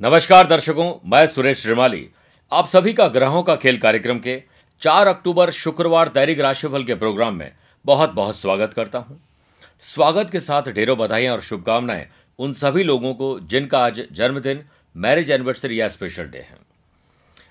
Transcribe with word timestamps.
नमस्कार 0.00 0.46
दर्शकों, 0.46 0.92
मैं 1.06 1.26
सुरेश 1.26 1.60
श्रीमाली। 1.62 2.08
आप 2.52 2.66
सभी 2.66 2.92
का 2.92 3.06
ग्रहों 3.08 3.42
का 3.42 3.54
खेल 3.56 3.76
कार्यक्रम 3.78 4.18
के 4.18 4.42
4 4.82 5.06
अक्टूबर 5.06 5.50
शुक्रवार 5.50 6.08
दैनिक 6.08 6.40
राशिफल 6.40 6.84
के 6.84 6.94
प्रोग्राम 6.94 7.34
में 7.34 7.52
बहुत 7.84 8.12
बहुत 8.12 8.38
स्वागत 8.38 8.72
करता 8.74 8.98
हूँ। 8.98 9.20
स्वागत 9.82 10.30
के 10.30 10.40
साथ 10.40 10.62
ढेरों 10.62 10.96
बधाइयाँ 10.98 11.34
और 11.34 11.40
शुभकामनाएँ 11.40 12.06
उन 12.38 12.52
सभी 12.52 12.82
लोगों 12.82 13.14
को 13.14 13.38
जिनका 13.40 13.78
आज 13.78 14.02
जन्मदिन, 14.12 14.64
मैरिज 14.96 15.30
एनिवर्सरी 15.30 15.80
या 15.80 15.88
स्पेशल 15.88 16.24
डे 16.24 16.38
है। 16.40 16.58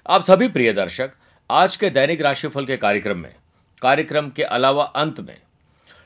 आप 0.05 0.23
सभी 0.23 0.47
प्रिय 0.47 0.73
दर्शक, 0.73 1.11
आज 1.49 1.75
के 1.75 1.89
दैनिक 1.89 2.21
राशिफल 2.21 2.65
के 2.65 2.77
कार्यक्रम 2.77 3.17
में, 3.17 3.33
कार्यक्रम 3.81 4.29
के 4.29 4.43
अलावा 4.43 4.83
अंत 4.83 5.19
में, 5.19 5.37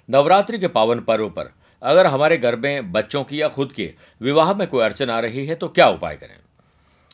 नवरात्रि 0.10 0.60
के 0.60 0.68
पावन 0.68 1.00
पर्व 1.00 1.30
पर 1.30 1.52
अगर 1.82 2.08
हमारे 2.08 2.38
घर 2.38 2.56
में 2.56 2.92
बच्चों 2.92 3.24
की 3.24 3.42
या 3.42 3.48
खुद 3.48 3.72
के 3.72 3.94
विवाह 4.22 4.54
में 4.54 4.68
कोई 4.68 4.84
अड़चन 4.84 5.10
आ 5.10 5.20
रही 5.20 5.46
है 5.46 5.56
तो 5.56 5.68
क्या 5.68 5.88
उपाय 5.88 6.16
करें? 6.16 6.36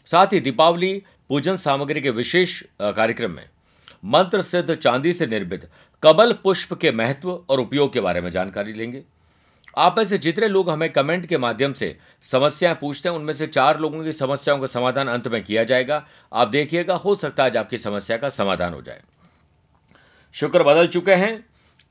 साथ 0.05 0.27
ही 0.27 0.39
दीपावली 0.39 1.01
पूजन 1.29 1.55
सामग्री 1.55 2.01
के 2.01 2.09
विशेष 2.09 2.61
कार्यक्रम 2.81 3.31
में 3.31 3.49
मंत्र 4.05 4.41
सिद्ध, 4.41 4.75
चांदी 4.75 5.13
से 5.13 5.27
निर्मित, 5.27 5.69
कमल 6.03 6.33
पुष्प 6.33 6.73
के 6.73 6.91
महत्व 6.91 7.31
और 7.49 7.59
उपयोग 7.59 7.93
के 7.93 7.99
बारे 7.99 8.21
में 8.21 8.29
जानकारी 8.31 8.73
लेंगे। 8.73 9.03
आप 9.77 9.95
में 9.97 10.05
से 10.05 10.17
जितने 10.17 10.47
लोग 10.47 10.69
हमें 10.69 10.89
कमेंट 10.89 11.25
के 11.25 11.37
माध्यम 11.37 11.73
से 11.73 11.97
समस्याएँ 12.21 12.75
पूछते 12.75 13.09
हैं, 13.09 13.15
उनमें 13.15 13.33
से 13.33 13.47
चार 13.47 13.79
लोगों 13.79 14.03
की 14.03 14.11
समस्याओं 14.11 14.59
का 14.59 14.67
समाधान 14.67 15.07
अंत 15.07 15.27
में 15.27 15.43
किया 15.43 15.63
जाएगा। 15.63 16.05
आप 16.33 16.47
देखिएगा, 16.47 16.95
हो 16.95 17.15
सकता 17.15 17.43
है 17.43 17.49
आज 17.49 17.57
आपकी 17.57 17.77
समस्या 17.77 18.17
का 18.17 18.29
समाधान 18.29 18.73
हो 18.73 18.81
जाए। 18.81 19.01
शुक्र 20.35 20.63
बदल 20.63 20.87
चुके 20.87 21.13
हैं। 21.13 21.33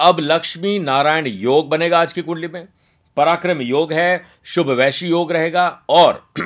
अब 0.03 0.17
लक्ष्मी 0.21 0.79
नारायण 0.79 1.27
योग 1.27 1.69
बनेगा 1.69 2.01
आज 2.01 2.13
की 2.13 2.23
कुंडली 2.23 2.49
में। 2.49 2.69
पराक्रम 3.17 3.61
योग 3.61 3.93
है, 3.93 4.25
शुभ 4.45 4.71
वैशी 4.71 5.09
योग 5.09 5.33
रहेगा 5.33 5.83
और 5.89 6.29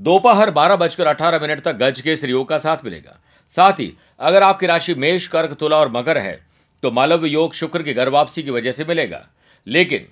दोपहर 0.00 0.50
बारह 0.50 0.76
बजकर 0.76 1.06
अठारह 1.06 1.38
मिनट 1.38 1.60
तक 1.60 1.72
गज 1.72 2.00
के 2.00 2.16
श्री 2.16 2.30
योग 2.30 2.48
का 2.48 2.58
साथ 2.58 2.76
मिलेगा। 2.84 3.16
साथ 3.50 3.72
ही, 3.72 3.96
अगर 4.20 4.42
आपकी 4.42 4.66
राशि 4.66 4.94
मेष, 4.94 5.28
कर्क, 5.28 5.52
तुला 5.52 5.78
और 5.78 5.92
मकर 5.92 6.18
है 6.18 6.46
तो 6.82 6.90
मालव्य 6.90 7.28
योग 7.28 7.54
शुक्र 7.54 7.82
की 7.82 7.94
घर 7.94 8.08
वापसी 8.08 8.42
की 8.42 8.50
वजह 8.50 8.72
से 8.72 8.84
मिलेगा। 8.84 9.26
लेकिन, 9.66 10.06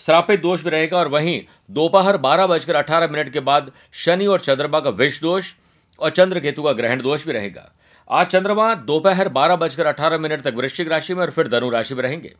श्रापित 0.00 0.42
दोष 0.42 0.62
भी 0.62 0.70
रहेगा 0.70 0.98
और 0.98 1.08
वहीं 1.08 1.42
दोपहर 1.70 2.16
बारह 2.16 2.46
बजकर 2.46 2.76
अठारह 2.76 3.08
मिनट 3.08 3.32
के 3.32 3.40
बाद 3.40 3.72
शनि 3.92 4.26
और 4.26 4.40
चंद्रमा 4.40 4.80
का 4.80 4.90
विष 4.90 5.20
दोष 5.20 5.52
और 6.00 6.10
चंद्र 6.10 6.40
केतु 6.40 6.62
का 6.62 6.72
ग्रहण 6.72 7.02
दोष 7.02 7.26
भी 7.26 7.32
रहेगा। 7.32 7.72
आज 8.10 8.26
चंद्रमा 8.26 8.74
दोपहर 8.86 9.28
बारह 9.28 9.56
बजकर 9.56 9.86
अठारह 9.86 10.18
मिनट 10.18 10.40
तक 10.42 10.54
वृश्चिक 10.54 10.88
राशि 10.88 11.14
में 11.14 11.20
और 11.22 11.30
फिर 11.30 11.48
धनु 11.48 11.68
राशि 11.70 11.94
में 11.94 12.02
रहेंगे। 12.02 12.32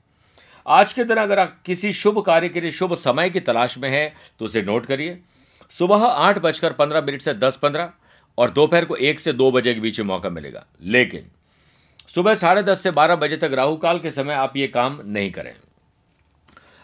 आज 0.66 0.92
के 0.92 1.04
दिन 1.04 1.16
अगर 1.16 1.38
आप 1.38 1.56
किसी 1.66 1.92
शुभ 1.92 2.20
कार्य 2.20 2.48
के 2.48 2.60
लिए, 2.60 2.70
शुभ 2.70 2.94
समय 2.94 3.30
की 3.30 3.40
तलाश 3.40 3.76
में 3.78 3.88
है 3.90 4.12
तो 4.40 4.44
उसे 4.44 4.62
नोट 4.62 4.86
करिए। 4.86 5.18
सुबह 5.70 6.04
आठ 6.04 6.38
बजकर 6.38 6.72
पंद्रह 6.72 7.00
मिनट 7.00 7.22
से 7.22 7.34
दस 7.34 7.56
पंद्रह 7.56 7.92
और 8.38 8.50
दोपहर 8.50 8.84
को 8.84 8.96
एक 8.96 9.20
से 9.20 9.32
दो 9.32 9.50
बजे 9.50 9.74
के 9.74 9.80
बीच 9.80 10.00
मौका 10.02 10.30
मिलेगा। 10.30 10.64
लेकिन 10.82 11.30
सुबह 12.14 12.34
साढ़े 12.34 12.62
दस 12.62 12.82
से 12.82 12.90
बारह 12.92 13.16
बजे 13.16 13.36
तक 13.36 13.52
राहु 13.52 13.76
काल 13.76 13.98
के 13.98 14.10
समय 14.10 14.34
आप 14.34 14.56
ये 14.56 14.66
काम 14.68 14.98
नहीं 15.04 15.30
करें। 15.30 15.54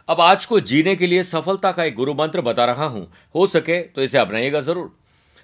अब 0.09 0.21
आज 0.21 0.45
को 0.47 0.61
जीने 0.63 0.95
के 0.97 1.07
लिए 1.07 1.23
सफलता 1.25 1.73
का 1.73 1.85
एक 1.85 1.95
गुरु 1.95 2.15
मंत्र 2.15 2.41
बता 2.43 2.65
रहा 2.65 2.87
हूँ। 2.87 3.07
हो 3.35 3.47
सके 3.49 3.81
तो 3.81 4.03
इसे 4.03 4.19
अपनाइएगा 4.19 4.61
ज़रूर। 4.63 4.91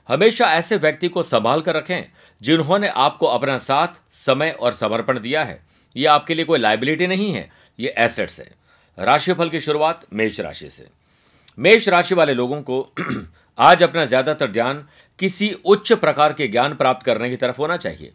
हमेशा 0.09 0.47
ऐसे 0.55 0.77
व्यक्ति 0.77 1.09
को 1.09 1.23
संभाल 1.23 1.61
कर 1.61 1.75
रखें 1.75 2.03
जिन्होंने 2.41 2.89
आपको 2.89 3.27
अपना 3.27 3.57
साथ, 3.59 4.01
समय 4.11 4.51
और 4.51 4.75
समर्पण 4.75 5.19
दिया 5.19 5.45
है। 5.45 5.61
यह 5.97 6.13
आपके 6.13 6.35
लिए 6.35 6.45
कोई 6.45 6.59
लाइबिलिटी 6.59 7.07
नहीं 7.07 7.33
है, 7.33 7.49
ये 7.79 7.95
एसेट्स 7.99 8.39
है। 8.41 8.51
राशिफल 8.99 9.49
की 9.49 9.61
शुरुआत 9.61 10.07
मेष 10.13 10.41
राशि 10.41 10.71
से। 10.71 10.87
मेष 11.59 11.89
राशि 11.89 12.15
वाले 12.15 12.35
लोगों 12.35 12.61
को 12.63 12.81
आज 13.59 13.83
अपना 13.83 14.05
ज़्यादातर 14.05 14.51
ध्यान 14.51 14.85
किसी 15.19 15.51
उच्च 15.65 15.93
प्रकार 15.93 16.33
के 16.33 16.49
ज्ञान 16.49 16.75
प्राप्त 16.75 17.05
करने 17.07 17.31
की 17.31 17.37
तरफ़ 17.37 17.59
होना 17.59 17.77
चाहिए। 17.77 18.13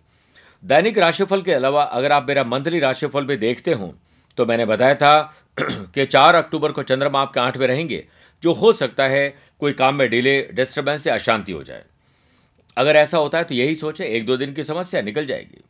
दैनिक 0.64 0.98
राशिफल 0.98 1.42
के 1.42 1.54
अलावा 1.54 1.84
अगर 1.84 2.12
आप 2.12 2.28
मेरा 2.28 2.44
मंथली 2.44 2.80
राशिफल 2.80 3.26
भी 3.26 3.38
देखते 3.38 3.74
हो 3.74 3.94
तो 4.38 4.46
मैंने 4.46 4.66
बताया 4.66 4.96
था 4.96 5.22
कि 5.62 6.06
चार 6.06 6.36
अक्टूबर 6.36 6.72
को 6.72 6.84
चंद्रमा 6.84 7.22
आपके 7.22 7.40
आठ 7.40 7.58
में 7.58 7.66
रहेंगे, 7.68 8.04
जो 8.44 8.54
हो 8.54 8.74
सकता 8.74 9.08
है 9.08 9.28
कोई 9.60 9.74
काम 9.74 9.96
में 9.96 10.10
डिले 10.10 10.42
डिस्टर्बेंस 10.54 11.08
या 11.08 11.14
अशांति 11.14 11.52
हो 11.52 11.64
जाए। 11.64 11.84
अगर 12.78 12.96
ऐसा 12.96 13.18
होता 13.18 13.38
है 13.38 13.44
तो 13.44 13.56
यही 13.56 13.76
सोचे, 13.76 14.06
एक 14.06 14.26
दो 14.26 14.38
दिन 14.38 14.54
की 14.54 14.64
समस्या 14.64 15.02
निकल 15.02 15.26
जाएगी। 15.26 15.64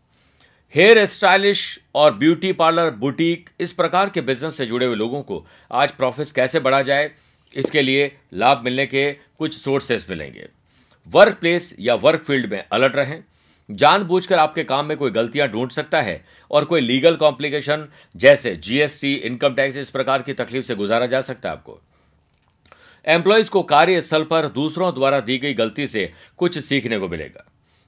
हेयर 0.75 1.05
स्टाइलिश 1.05 1.79
और 1.95 2.13
ब्यूटी 2.13 2.51
पार्लर, 2.53 2.89
बुटीक, 2.91 3.49
इस 3.59 3.73
प्रकार 3.73 4.09
के 4.09 4.21
बिज़नेस 4.21 4.57
से 4.57 4.65
जुड़े 4.65 4.85
हुए 4.85 4.95
लोगों 4.95 5.21
को 5.23 5.45
आज 5.71 5.91
प्रॉफिट 5.91 6.31
कैसे 6.35 6.59
बढ़ा 6.59 6.81
जाए, 6.81 7.11
इसके 7.53 7.81
लिए 7.81 8.11
लाभ 8.33 8.61
मिलने 8.63 8.85
के 8.85 9.11
कुछ 9.11 9.57
सोर्सेस 9.57 10.05
मिलेंगे। 10.09 10.47
वर्क 11.07 11.37
प्लेस 11.39 11.75
या 11.79 11.95
वर्क 11.97 12.23
फ़ील्ड 12.23 12.51
में 12.51 12.63
अलर्ट 12.63 12.95
रहें। 12.95 13.23
जानबूझकर 13.69 14.39
आपके 14.39 14.63
काम 14.63 14.85
में 14.85 14.97
कोई 14.97 15.11
गलतियाँ 15.11 15.47
ढूंढ 15.47 15.69
सकता 15.69 16.01
है 16.01 16.23
और 16.51 16.65
कोई 16.65 16.81
लीगल 16.81 17.15
कॉम्प्लिकेशन 17.15 17.87
जैसे 18.15 18.55
जीएसटी 18.55 19.13
इनकम 19.15 19.53
टैक्स 19.53 19.77
इस 19.77 19.89
प्रकार 19.89 20.21
की 20.21 20.33
तकलीफ़ 20.33 20.65
से 20.65 20.75
गुजारा 20.75 21.05
जा 21.05 21.21
सकता 21.21 21.49
है 21.49 21.55
आपको। 21.55 21.79
एम्प्लॉयज़ 23.07 23.49
को 23.49 23.61
कार्यस्थल 23.63 24.23
पर 24.23 24.47
दूसरों 24.47 24.93
द्वारा 24.93 25.19
दी 25.19 25.37
गई 25.37 25.53
गलती 25.53 25.87
से 25.87 26.11
कुछ 26.37 26.57
सीखने 26.59 26.99
को 26.99 27.09
मिलेगा। 27.09 27.45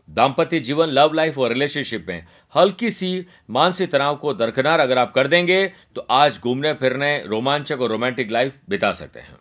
दाम्पत्य 0.09 0.59
जीवन 0.59 0.88
लव 0.88 1.13
लाइफ 1.13 1.38
और 1.38 1.50
रिलेशनशिप 1.50 2.06
में 2.09 2.25
हल्की 2.56 2.91
सी 2.91 3.25
मानसिक 3.50 3.91
तनाव 3.91 4.16
को 4.16 4.34
दरकिनार 4.34 4.79
अगर 4.79 4.97
आप 4.97 5.13
कर 5.13 5.28
देंगे 5.28 5.66
तो 5.96 6.06
आज 6.09 6.40
घूमने, 6.40 6.73
फिरने, 6.73 7.23
रोमांचक 7.25 7.81
और 7.81 7.90
रोमांटिक 7.90 8.31
लाइफ 8.31 8.53
बिता 8.69 8.91
सकते 8.94 9.19
हैं। 9.19 9.38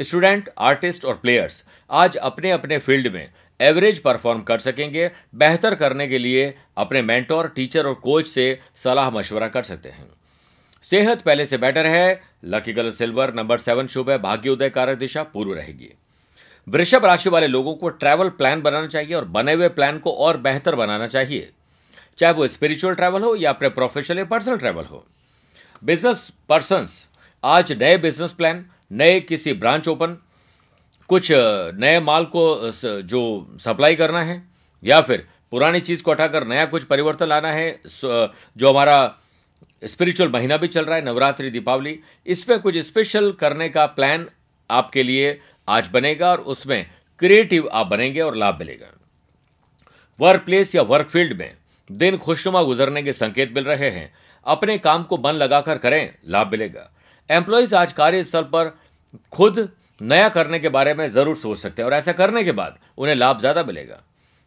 स्टूडेंट 0.00 0.48
आर्टिस्ट 0.58 1.04
और 1.04 1.14
प्लेयर्स 1.14 1.62
आज 1.90 2.16
अपने 2.16 2.50
अपने 2.50 2.78
फ़ील्ड 2.78 3.12
में 3.14 3.32
एवरेज 3.60 3.98
परफॉर्म 3.98 4.40
कर 4.42 4.58
सकेंगे, 4.58 5.10
बेहतर 5.34 5.74
करने 5.74 6.06
के 6.08 6.18
लिए 6.18 6.54
अपने 6.76 7.02
मेंटोर 7.02 7.48
टीचर 7.48 7.86
और 7.86 7.94
कोच 7.94 8.26
से 8.28 8.58
सलाह 8.76 9.10
मशवरा 9.10 9.48
कर 9.48 9.62
सकते 9.62 9.88
हैं। 9.88 10.08
सेहत 10.86 11.22
पहले 11.22 11.46
से 11.46 11.58
बेटर 11.58 11.86
है। 11.86 12.22
Lucky 12.44 12.72
colour 12.72 12.90
silver 12.90 13.32
number 13.34 13.58
seven 13.58 13.86
शुभ 13.86 14.10
है। 14.10 14.18
भाग्य 14.18 14.50
उदय 14.50 14.68
कारक 14.70 14.98
दिशा 14.98 15.22
पूर्व 15.24 15.52
रहेगी। 15.54 15.92
वृषभ 16.66 17.04
राशि 17.06 17.30
वाले 17.30 17.46
लोगों 17.46 17.74
को 17.74 17.88
ट्रैवल 17.88 18.28
प्लान 18.28 18.62
बनाना 18.62 18.86
चाहिए 18.86 19.14
और 19.14 19.24
बने 19.26 19.52
हुए 19.52 19.68
प्लान 19.70 19.98
को 19.98 20.12
और 20.12 20.36
बेहतर 20.38 20.74
बनाना 20.74 21.06
चाहिए। 21.06 21.50
चाहे 22.18 22.32
वो 22.32 22.48
स्पिरिचुअल 22.48 22.94
ट्रैवल 22.94 23.22
हो 23.22 23.34
या 23.36 23.50
अपने 23.50 23.68
प्रोफेशनल 23.68 24.18
या 24.18 24.24
पर्सनल 24.24 24.58
ट्रैवल 24.58 24.84
हो। 24.84 25.04
बिज़नेस 25.82 26.30
पर्सन 26.48 26.86
आज 27.44 27.72
नए 27.72 27.96
बिज़नेस 27.98 28.32
प्लान 28.32 28.64
नए 28.92 29.20
किसी 29.20 29.52
ब्रांच 29.54 29.88
ओपन 29.88 30.16
कुछ 31.10 31.28
नए 31.32 32.00
माल 32.00 32.24
को 32.26 32.44
जो 33.02 33.20
सप्लाई 33.60 33.96
करना 33.96 34.22
है 34.22 34.42
या 34.82 35.00
फिर 35.00 35.26
पुरानी 35.50 35.80
चीज़ 35.80 36.02
को 36.02 36.10
हटाकर 36.10 36.46
नया 36.46 36.64
कुछ 36.66 36.84
परिवर्तन 36.84 37.26
लाना 37.26 37.52
है 37.52 37.68
जो 37.86 38.68
हमारा 38.68 38.98
स्पिरिचुअल 39.82 40.30
महीना 40.30 40.56
भी 40.56 40.68
चल 40.68 40.84
रहा 40.84 40.96
है, 40.96 41.04
नवरात्रि, 41.04 41.50
दीपावली। 41.50 41.98
इसमें 42.26 42.58
कुछ 42.60 42.76
स्पेशल 42.78 43.30
करने 43.32 43.68
का 43.68 43.86
प्लान 43.88 44.28
आपके 44.70 45.02
लिए 45.02 45.38
आज 45.68 45.88
बनेगा 45.88 46.30
और 46.30 46.40
उसमें 46.40 46.86
क्रिएटिव 47.20 47.68
आप 47.72 47.86
बनेंगे 47.86 48.20
और 48.20 48.36
लाभ 48.36 48.58
मिलेगा। 48.58 48.86
वर्क 50.18 50.42
प्लेस 50.44 50.74
या 50.74 50.82
वर्क 50.84 51.08
फ़ील्ड 51.08 51.38
में 51.38 51.54
दिन 51.90 52.16
खुशनुमा 52.18 52.62
गुजरने 52.62 53.02
के 53.02 53.12
संकेत 53.12 53.52
मिल 53.54 53.64
रहे 53.64 53.90
हैं। 53.90 54.12
अपने 54.46 54.76
काम 54.78 55.02
को 55.02 55.16
मन 55.18 55.34
लगाकर 55.34 55.78
करें, 55.78 56.14
लाभ 56.26 56.50
मिलेगा। 56.52 56.90
एम्प्लॉयज़ 57.30 57.74
आज 57.74 57.92
कार्यस्थल 57.92 58.42
पर 58.44 58.70
खुद 59.32 59.68
नया 60.00 60.28
करने 60.28 60.58
के 60.58 60.68
बारे 60.68 60.94
में 60.94 61.08
ज़रूर 61.08 61.36
सोच 61.36 61.58
सकते 61.58 61.82
हैं 61.82 61.86
और 61.86 61.94
ऐसा 61.94 62.12
करने 62.12 62.42
के 62.44 62.52
बाद 62.52 62.78
उन्हें 62.98 63.14
लाभ 63.14 63.38
ज़्यादा 63.40 63.62
मिलेगा। 63.64 64.02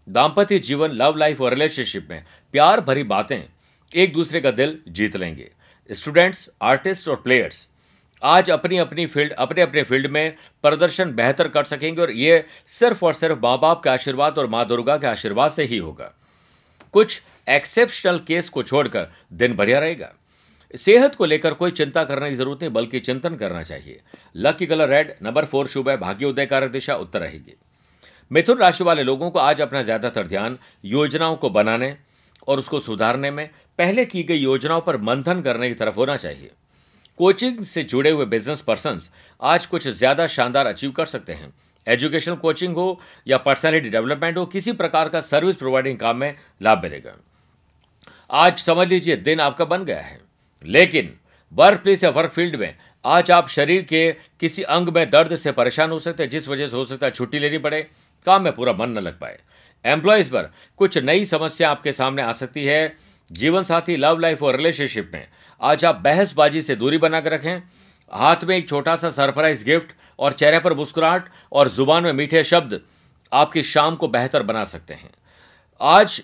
दाम्पत्य 0.07 0.59
जीवन, 0.59 0.91
लव 0.91 1.15
लाइफ 1.17 1.41
और 1.41 1.53
रिलेशनशिप 1.53 2.07
में 2.09 2.23
प्यार 2.53 2.81
भरी 2.81 3.03
बातें 3.05 3.41
एक 3.91 4.13
दूसरे 4.13 4.39
का 4.41 4.51
दिल 4.51 4.77
जीत 4.89 5.15
लेंगे। 5.17 5.49
स्टूडेंट्स 5.89 6.49
आर्टिस्ट 6.61 7.07
और 7.09 7.15
प्लेयर्स 7.15 7.67
आज 8.21 8.49
अपनी 8.49 8.77
अपनी 8.77 9.05
फ़ील्ड 9.05 9.31
अपने 9.33 9.61
अपने 9.61 9.83
फ़ील्ड 9.83 10.07
में 10.07 10.35
प्रदर्शन 10.63 11.11
बेहतर 11.11 11.47
कर 11.47 11.63
सकेंगे 11.63 12.01
और 12.01 12.11
ये 12.11 12.43
सिर्फ़ 12.69 13.05
और 13.05 13.13
सिर्फ़ 13.13 13.39
माँ 13.39 13.57
बाप 13.59 13.81
के 13.83 13.89
आशीर्वाद 13.89 14.37
और 14.37 14.47
माँ 14.47 14.65
दुर्गा 14.67 14.97
के 14.97 15.07
आशीर्वाद 15.07 15.51
से 15.51 15.63
ही 15.63 15.77
होगा। 15.77 16.11
कुछ 16.93 17.21
एक्सेप्शनल 17.47 18.19
केस 18.19 18.49
को 18.49 18.63
छोड़कर 18.63 19.07
दिन 19.33 19.55
बढ़िया 19.55 19.79
रहेगा। 19.79 20.11
सेहत 20.73 21.15
को 21.15 21.25
लेकर 21.25 21.53
कोई 21.53 21.71
चिंता 21.71 22.03
करने 22.03 22.29
की 22.29 22.35
ज़रूरत 22.35 22.61
नहीं, 22.61 22.71
बल्कि 22.71 22.99
चिंतन 22.99 23.35
करना 23.35 23.63
चाहिए। 23.63 23.99
Lucky 24.35 24.65
colour 24.65 24.89
red 24.89 25.13
number 25.23 25.45
four 25.45 25.67
शुभ 25.67 25.89
है, 25.89 25.97
भाग्य 25.97 26.25
उदय 26.25 26.45
कारक 26.45 26.71
दिशा 26.71 26.95
उत्तर 26.95 27.21
रहेगी। 27.21 27.55
मिथुन 28.31 28.57
राशि 28.57 28.83
वाले 28.83 29.03
लोगों 29.03 29.29
को 29.31 29.39
आज 29.39 29.61
अपना 29.61 29.81
ज़्यादातर 29.81 30.27
ध्यान 30.27 30.57
योजनाओं 30.85 31.35
को 31.35 31.49
बनाने 31.49 31.95
और 32.47 32.59
उसको 32.59 32.79
सुधारने 32.79 33.31
में 33.31 33.47
पहले 33.79 34.05
की 34.05 34.23
गई 34.23 34.37
योजनाओं 34.37 34.81
पर 34.81 34.97
मंथन 34.97 35.41
करने 35.41 35.67
की 35.69 35.75
तरफ़ 35.75 35.95
होना 35.95 36.17
चाहिए। 36.17 36.51
कोचिंग 37.19 37.61
से 37.61 37.83
जुड़े 37.83 38.09
हुए 38.09 38.25
बिज़नेस 38.25 38.61
पर्सन 38.61 38.99
आज 39.41 39.65
कुछ 39.65 39.87
ज़्यादा 39.87 40.27
शानदार 40.27 40.67
अचीव 40.67 40.91
कर 40.91 41.05
सकते 41.05 41.33
हैं। 41.33 41.53
एजुकेशनल 41.87 42.35
कोचिंग 42.35 42.75
हो 42.75 42.99
या 43.27 43.37
पर्सनैलिटी 43.37 43.89
डेवलपमेंट 43.89 44.37
हो, 44.37 44.45
किसी 44.45 44.71
प्रकार 44.71 45.09
का 45.09 45.21
सर्विस 45.21 45.55
प्रोवाइडिंग 45.55 45.97
काम 45.99 46.17
में 46.17 46.35
लाभ 46.61 46.83
मिलेगा। 46.83 47.15
आज 48.31 48.59
समझ 48.59 48.87
लीजिए, 48.87 49.15
दिन 49.15 49.39
आपका 49.39 49.65
बन 49.65 49.85
गया 49.85 50.01
है। 50.01 50.19
लेकिन 50.65 51.13
वर्क 51.53 51.79
प्लेस 51.79 52.03
या 52.03 52.09
वर्क 52.09 52.31
फ़ील्ड 52.31 52.55
में 52.55 52.75
आज 53.05 53.31
आप 53.31 53.49
शरीर 53.49 53.81
के 53.81 54.11
किसी 54.39 54.63
अंग 54.63 54.89
में 54.89 55.09
दर्द 55.09 55.35
से 55.35 55.51
परेशान 55.51 55.91
हो 55.91 55.99
सकते 55.99 56.23
हैं, 56.23 56.29
जिस 56.29 56.47
वजह 56.47 56.67
से 56.67 56.75
हो 56.75 56.85
सकता 56.85 57.05
है 57.05 57.11
छुट्टी 57.11 57.39
लेनी 57.39 57.57
पड़े, 57.57 57.81
काम 58.27 58.43
में 58.43 58.53
पूरा 58.53 58.73
मन 58.73 58.89
न 58.89 58.99
लग 58.99 59.19
पाए। 59.19 59.39
एम्प्लॉयज़ 59.85 60.29
पर 60.29 60.49
कुछ 60.77 60.97
नई 60.97 61.25
समस्या 61.25 61.69
आपके 61.69 61.93
सामने 61.93 62.21
आ 62.21 62.31
सकती 62.31 62.65
है। 62.65 62.95
जीवन 63.31 63.63
साथी 63.63 63.95
लव 63.95 64.19
लाइफ 64.19 64.43
और 64.43 64.55
रिलेशनशिप 64.55 65.11
में 65.13 65.27
आज 65.61 65.85
आप 65.85 65.95
बहसबाजी 65.95 66.61
से 66.61 66.75
दूरी 66.75 66.97
बनाकर 66.97 67.31
रखें। 67.31 67.61
हाथ 68.13 68.43
में 68.43 68.55
एक 68.57 68.69
छोटा 68.69 68.95
सा 68.95 69.09
सरप्राइज़ 69.09 69.63
गिफ्ट 69.65 69.91
और 70.19 70.31
चेहरे 70.31 70.59
पर 70.59 70.73
मुस्कुराहट 70.73 71.29
और 71.51 71.69
ज़ुबान 71.69 72.03
में 72.03 72.13
मीठे 72.13 72.43
शब्द 72.43 72.79
आपकी 73.31 73.63
शाम 73.63 73.95
को 73.95 74.07
बेहतर 74.07 74.43
बना 74.43 74.63
सकते 74.65 74.93
हैं। 74.93 75.09
आज 75.81 76.21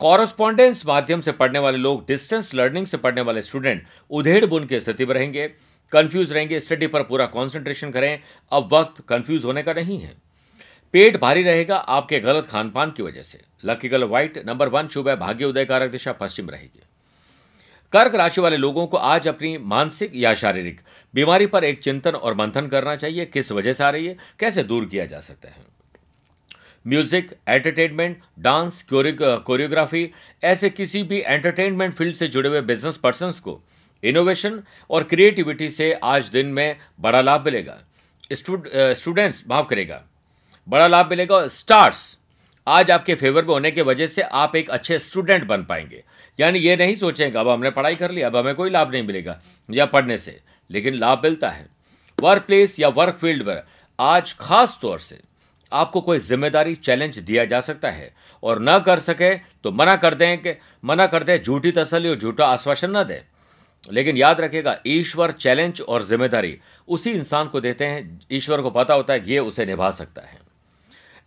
कॉरस्पॉन्डेंस 0.00 0.82
माध्यम 0.86 1.20
से 1.20 1.32
पढ़ने 1.32 1.58
वाले 1.58 1.78
लोग 1.78 2.06
डिस्टेंस 2.08 2.54
लर्निंग 2.54 2.86
से 2.86 2.96
पढ़ने 2.96 3.20
वाले 3.20 3.42
स्टूडेंट 3.42 3.86
उधेड़ 4.10 4.44
बुन 4.46 4.66
की 4.66 4.80
स्थिति 4.80 5.06
में 5.06 5.14
रहेंगे। 5.14 5.48
कंफ्यूज 5.92 6.32
रहेंगे 6.32 6.60
स्टडी 6.60 6.86
पर 6.86 7.02
पूरा 7.02 7.26
कंसंट्रेशन 7.26 7.90
करें। 7.90 8.20
अब 8.52 8.74
वक्त 8.74 9.02
कंफ्यूज 9.08 9.44
होने 9.44 9.62
का 9.62 9.72
नहीं 9.72 9.98
है। 10.00 10.12
पेट 10.94 11.16
भारी 11.20 11.42
रहेगा 11.42 11.76
आपके 11.76 12.18
गलत 12.20 12.46
खान 12.46 12.68
पान 12.70 12.90
की 12.90 13.02
वजह 13.02 13.22
से। 13.22 13.40
Lucky 13.64 13.88
colour 13.88 14.06
white 14.06 14.36
number 14.46 14.68
one 14.68 14.88
शुभ 14.88 15.08
है, 15.08 15.16
भाग्य 15.16 15.44
उदय 15.44 15.64
कारक 15.64 15.90
दिशा, 15.90 16.12
पश्चिम 16.12 16.50
रहेगी। 16.50 16.82
कर्क 17.92 18.14
राशि 18.14 18.40
वाले 18.40 18.56
लोगों 18.56 18.86
को 18.86 18.96
आज 18.96 19.26
अपनी 19.28 19.56
मानसिक 19.58 20.12
या 20.16 20.34
शारीरिक 20.34 20.80
बीमारी 21.14 21.46
पर 21.46 21.64
एक 21.64 21.82
चिंतन 21.82 22.10
और 22.12 22.34
मंथन 22.34 22.66
करना 22.68 22.94
चाहिए। 22.96 23.26
किस 23.26 23.52
वजह 23.52 23.72
से 23.72 23.84
आ 23.84 23.90
रही 23.90 24.06
है? 24.06 24.16
कैसे 24.40 24.62
दूर 24.62 24.84
किया 24.84 25.06
जा 25.06 25.20
सकता 25.20 25.48
है? 25.48 25.64
म्यूज़िक 26.86 27.34
एंटरटेनमेंट 27.48 28.22
डांस 28.38 28.82
कोरियोग्राफी 28.92 30.10
ऐसे 30.44 30.70
किसी 30.70 31.02
भी 31.02 31.22
एंटरटेनमेंट 31.26 31.94
फ़ील्ड 31.94 32.16
से 32.16 32.28
जुड़े 32.28 32.48
हुए 32.48 32.60
बिज़नेस 32.62 32.96
पर्सन 32.98 33.32
को 33.44 33.60
इनोवेशन 34.02 34.62
और 34.90 35.04
क्रिएटिविटी 35.04 35.70
से 35.72 35.92
आज 36.04 36.28
दिन 36.30 36.46
में 36.54 36.76
बड़ा 37.00 37.20
लाभ 37.20 37.44
मिलेगा। 37.44 37.78
स्टूडेंट्स 38.32 39.44
माफ़ 39.48 39.68
करेगा। 39.68 40.02
बड़ा 40.68 40.86
लाभ 40.86 41.10
मिलेगा 41.10 41.46
स्टार्स 41.46 42.18
आज 42.66 42.90
आपके 42.90 43.14
फेवर 43.14 43.44
में 43.44 43.52
होने 43.54 43.70
की 43.70 43.82
वजह 43.82 44.06
से 44.06 44.22
आप 44.22 44.54
एक 44.56 44.70
अच्छे 44.70 44.98
स्टूडेंट 44.98 45.44
बन 45.44 45.62
पाएँगे। 45.64 46.02
यानी 46.38 46.58
ये 46.58 46.76
नहीं 46.76 46.94
सोचेंगे, 46.96 47.38
अब 47.38 47.48
हमने 47.48 47.70
पढ़ाई 47.70 47.94
कर 47.94 48.10
ली, 48.10 48.22
अब 48.22 48.36
हमें 48.36 48.54
कोई 48.54 48.70
लाभ 48.70 48.90
नहीं 48.90 49.02
मिलेगा, 49.02 49.40
या 49.68 49.86
पढ़ने 49.86 50.18
से। 50.18 50.40
लेकिन 50.70 50.94
लाभ 50.94 51.20
मिलता 51.24 51.48
है। 51.48 51.66
वर्क 52.18 52.42
प्लेस 52.42 52.78
या 52.80 52.88
वर्क 52.88 53.18
फ़ील्ड 53.20 53.42
पर 53.42 53.62
आज 53.98 54.32
खास 54.32 54.78
तौर 54.82 54.98
से 54.98 55.20
आपको 55.72 56.00
कोई 56.00 56.18
ज़िम्मेदारी 56.18 56.74
चैलेंज 56.74 57.18
दिया 57.18 57.44
जा 57.44 57.60
सकता 57.60 57.90
है। 57.90 58.10
और 58.42 58.58
न 58.62 58.78
कर 58.78 59.00
सके 59.00 59.34
तो 59.34 59.72
मना 59.72 59.96
कर 59.96 60.14
दें 60.14 60.38
कि, 60.38 60.54
मना 60.84 61.06
कर 61.06 61.22
दें, 61.22 61.42
झूठी 61.42 61.72
तसली 61.72 62.08
और 62.08 62.16
झूठा 62.16 62.46
आश्वासन 62.46 62.96
न 62.96 63.04
दें। 63.04 63.20
लेकिन 63.90 64.16
याद 64.16 64.40
रखेगा 64.40 64.76
ईश्वर 64.86 65.32
चैलेंज 65.32 65.80
और 65.80 66.02
ज़िम्मेदारी 66.02 66.58
उसी 66.88 67.10
इंसान 67.10 67.48
को 67.48 67.60
देते 67.60 67.84
हैं, 67.84 68.20
ईश्वर 68.32 68.62
को 68.62 68.70
पता 68.70 68.94
होता 68.94 69.12
है 69.12 69.28
ये 69.28 69.38
उसे 69.38 69.66
निभा 69.66 69.90
सकता 69.90 70.22
है। 70.22 70.42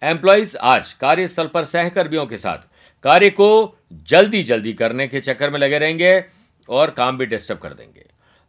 एम्प्लॉयज़ 0.03 0.57
आज 0.57 0.93
कार्यस्थल 0.93 1.47
पर 1.47 1.65
सहकर्मियों 1.65 2.25
के 2.25 2.37
साथ। 2.37 2.57
कार्य 3.03 3.29
को 3.29 3.77
जल्दी 3.93 4.43
जल्दी 4.43 4.73
करने 4.73 5.07
के 5.07 5.19
चक्कर 5.19 5.49
में 5.49 5.59
लगे 5.59 5.79
रहेंगे 5.79 6.25
और 6.69 6.89
काम 6.89 7.17
भी 7.17 7.25
डिस्टर्ब 7.25 7.59
कर 7.59 7.73
देंगे। 7.73 8.05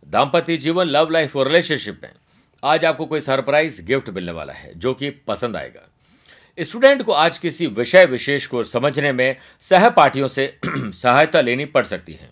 दाम्पत्य 0.08 0.56
जीवन 0.56 0.86
लव 0.86 1.10
लाइफ 1.10 1.36
और 1.36 1.46
रिलेशनशिप 1.46 2.00
में 2.02 2.12
आज 2.64 2.84
आपको 2.84 3.06
कोई 3.06 3.20
सरप्राइज़ 3.20 3.82
गिफ्ट 3.82 4.10
मिलने 4.10 4.32
वाला 4.32 4.52
है, 4.52 4.78
जो 4.78 4.94
कि 4.94 5.10
पसंद 5.10 5.56
आएगा। 5.56 5.88
स्टूडेंट 6.60 7.02
को 7.02 7.12
आज 7.12 7.38
किसी 7.38 7.66
विषय 7.66 8.04
विशेष 8.04 8.46
को 8.46 8.64
समझने 8.64 9.12
में 9.12 9.36
सहपाठियों 9.60 10.28
से 10.28 10.58
सहायता 10.66 11.40
लेनी 11.40 11.64
पड़ 11.64 11.84
सकती 11.84 12.12
है। 12.12 12.30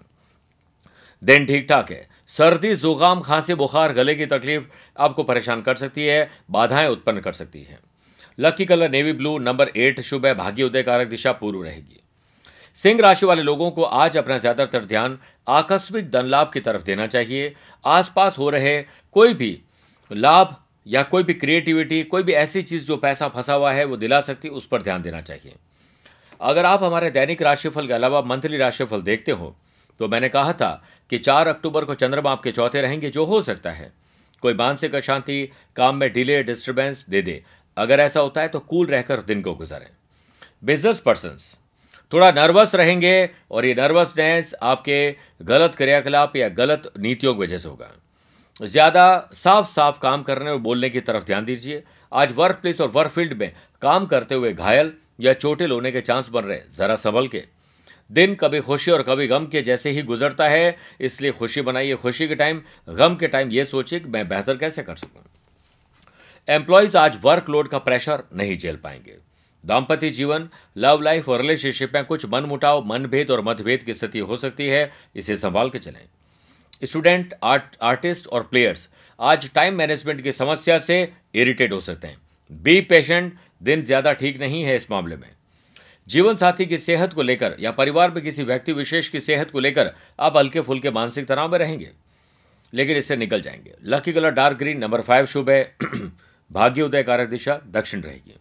दिन 1.24 1.46
ठीक 1.46 1.68
ठाक 1.68 1.90
है। 1.90 2.08
सर्दी, 2.26 2.74
जुकाम, 2.74 3.20
खांसी, 3.20 3.54
बुखार, 3.54 3.92
गले 3.92 4.14
की 4.14 4.26
तकलीफ़ 4.26 4.64
आपको 4.98 5.22
परेशान 5.22 5.62
कर 5.62 5.74
सकती 5.74 6.06
है, 6.06 6.30
बाधाएँ 6.50 6.88
उत्पन्न 6.88 7.20
कर 7.20 7.32
सकती 7.32 7.62
है। 7.62 7.95
Lucky 8.38 8.64
colour 8.64 8.90
navy 8.90 9.12
blue 9.12 9.38
number 9.40 9.68
eight 9.76 10.00
शुभ 10.02 10.26
है 10.26 10.34
भाग्य 10.34 10.62
उदय 10.62 10.82
कारक 10.82 11.08
दिशा 11.08 11.32
पूर्व 11.34 11.62
रहेगी। 11.62 12.00
सिंह 12.76 13.00
राशि 13.00 13.26
वाले 13.26 13.42
लोगों 13.42 13.70
को 13.70 13.82
आज 13.82 14.16
अपना 14.16 14.38
ज़्यादातर 14.38 14.84
ध्यान 14.84 15.18
आकस्मिक 15.46 16.10
धन 16.10 16.26
लाभ 16.26 16.50
की 16.52 16.60
तरफ़ 16.60 16.82
देना 16.84 17.06
चाहिए। 17.08 17.54
आसपास 17.84 18.38
हो 18.38 18.50
रहे 18.50 18.80
कोई 19.16 19.34
भी 19.34 19.58
लाभ 20.10 20.56
या 20.86 21.02
कोई 21.04 21.22
भी 21.22 21.34
क्रिएटिविटी 21.34 22.02
कोई 22.04 22.22
भी 22.22 22.32
ऐसी 22.34 22.62
चीज़ 22.64 22.86
जो 22.86 22.96
पैसा 22.98 23.28
फंसा 23.28 23.54
हुआ 23.54 23.72
है, 23.72 23.84
वो 23.84 23.96
दिला 23.96 24.20
सकती, 24.22 24.48
उस 24.48 24.66
पर 24.66 24.82
ध्यान 24.82 25.02
देना 25.02 25.20
चाहिए। 25.22 25.54
अगर 26.40 26.64
आप 26.66 26.82
हमारे 26.82 27.10
दैनिक 27.10 27.42
राशिफल 27.42 27.86
के 27.86 27.92
अलावा 27.94 28.20
मंथली 28.24 28.56
राशिफल 28.58 29.02
देखते 29.02 29.32
हो 29.32 29.54
तो 30.00 30.08
मैंने 30.08 30.28
कहा 30.28 30.52
था 30.52 30.70
कि 31.10 31.18
चार 31.18 31.48
अक्टूबर 31.48 31.84
को 31.84 31.94
चंद्रमा 31.96 32.30
आपके 32.30 32.50
चौथे 32.52 32.80
रहेंगे, 32.80 33.10
जो 33.10 33.24
हो 33.24 33.40
सकता 33.42 33.70
है। 33.70 33.92
कोई 34.42 34.54
मानसिक 34.54 34.94
अशांति, 34.94 35.48
काम 35.76 35.96
में 35.96 36.12
डिले 36.12 36.42
डिस्टर्बेंस 36.42 37.04
दे 37.08 37.22
दे। 37.22 37.42
अगर 37.76 38.00
ऐसा 38.00 38.20
होता 38.20 38.40
है 38.40 38.48
तो 38.48 38.58
कूल 38.60 38.86
रहकर 38.86 39.20
दिन 39.22 39.42
को 39.42 39.54
गुजारें। 39.54 39.88
बिज़नेस 40.64 41.00
पर्सन 41.00 41.36
थोड़ा 42.12 42.30
नर्वस 42.32 42.74
रहेंगे 42.74 43.30
और 43.50 43.64
ये 43.66 43.74
नर्वसनेस 43.74 44.54
आपके 44.64 44.98
गलत 45.44 45.74
क्रियाकलाप 45.74 46.36
या 46.36 46.48
गलत 46.50 46.90
नीतियों 46.98 47.34
की 47.34 47.40
वजह 47.40 47.58
से 47.58 47.68
होगा। 47.68 47.90
ज़्यादा 48.60 49.28
साफ़ 49.34 49.66
साफ़ 49.68 49.98
काम 50.00 50.22
करने 50.22 50.50
और 50.50 50.58
बोलने 50.60 50.90
की 50.90 51.00
तरफ़ 51.00 51.24
ध्यान 51.24 51.44
दीजिए। 51.44 51.82
आज 52.12 52.32
वर्क 52.32 52.58
प्लेस 52.62 52.80
और 52.80 52.88
वर्क 52.90 53.10
फ़ील्ड 53.10 53.32
में 53.32 53.52
काम 53.82 54.06
करते 54.06 54.34
हुए 54.34 54.52
घायल 54.52 54.92
या 55.20 55.32
चोटिल 55.34 55.70
होने 55.70 55.92
के 55.92 56.00
चांस 56.02 56.28
बन 56.28 56.44
रहे 56.44 56.60
ज़रा 56.76 56.96
संभल 56.96 57.28
के। 57.28 57.42
दिन 58.10 58.34
कभी 58.34 58.60
खुशी 58.60 58.90
और 58.90 59.02
कभी 59.02 59.26
गम 59.26 59.46
के 59.46 59.62
जैसे 59.62 59.90
ही 59.90 60.02
गुजरता 60.04 60.48
है, 60.48 60.76
इसलिए 61.00 61.32
खुशी 61.32 61.62
बनाइए। 61.62 61.94
खुशी 61.96 62.28
के 62.28 62.34
टाइम 62.34 62.60
गम 62.88 63.14
के 63.16 63.28
टाइम 63.28 63.50
ये 63.50 63.64
सोचिए 63.66 64.00
कि 64.00 64.08
मैं 64.08 64.28
बेहतर 64.28 64.56
कैसे 64.56 64.82
कर 64.82 64.96
सकूँ। 64.96 65.22
एम्प्लॉयज़ 66.48 66.96
आज 66.96 67.16
वर्कलोड 67.22 67.68
का 67.68 67.78
प्रेशर 67.78 68.22
नहीं 68.32 68.56
झेल 68.56 68.76
पाएँगे। 68.76 69.16
दाम्पत्य 69.64 70.10
जीवन 70.10 70.48
लव 70.76 71.00
लाइफ 71.02 71.28
और 71.28 71.40
रिलेशनशिप 71.40 71.94
में 71.94 72.04
कुछ 72.04 72.26
मन 72.26 72.42
मुटाव 72.42 72.84
मनभेद 72.86 73.30
और 73.30 73.40
मतभेद 73.40 73.82
की 73.82 73.94
स्थिति 73.94 74.18
हो 74.18 74.36
सकती 74.36 74.66
है, 74.66 74.90
इसे 75.16 75.36
संभाल 75.36 75.70
के 75.70 75.78
चलें। 75.78 76.04
स्टूडेंट 76.82 77.34
आर्ट 77.42 77.76
आर्टिस्ट 77.82 78.26
और 78.26 78.42
प्लेयर्स 78.42 78.88
आज 79.18 79.50
टाइम 79.54 79.74
मैनेजमेंट 79.74 80.22
की 80.22 80.32
समस्या 80.32 80.78
से 80.78 81.00
इरिटेट 81.34 81.72
हो 81.72 81.80
सकते 81.80 82.06
हैं। 82.06 82.16
बी 82.62 82.80
पेशेंट 82.82 83.32
दिन 83.62 83.82
ज़्यादा 83.82 84.12
ठीक 84.12 84.38
नहीं 84.40 84.62
है 84.62 84.76
इस 84.76 84.90
मामले 84.90 85.16
में। 85.16 85.28
जीवन 86.06 86.36
साथी 86.36 86.66
की 86.66 86.78
सेहत 86.78 87.12
को 87.12 87.22
लेकर 87.22 87.56
या 87.60 87.70
परिवार 87.72 88.10
में 88.10 88.22
किसी 88.24 88.42
व्यक्ति 88.42 88.72
विशेष 88.72 89.08
की 89.08 89.20
सेहत 89.20 89.50
को 89.50 89.60
लेकर 89.60 89.90
आप 90.18 90.36
हल्के 90.36 90.60
फुल्के 90.60 90.90
मानसिक 90.90 91.26
तनाव 91.26 91.50
में 91.52 91.58
रहेंगे, 91.58 91.90
लेकिन 92.72 92.96
इससे 92.96 93.16
निकल 93.16 93.40
जाएँगे। 93.40 93.74
Lucky 93.86 94.12
colour 94.12 94.30
dark 94.30 94.58
green 94.58 94.78
number 94.78 95.00
five 95.00 95.26
शुभ 95.26 95.50
है। 95.50 95.76
भाग्य 96.50 96.82
उदय 96.82 97.02
कारक 97.02 97.28
दिशा 97.28 97.60
दक्षिण 97.68 98.00
रहेगी। 98.02 98.36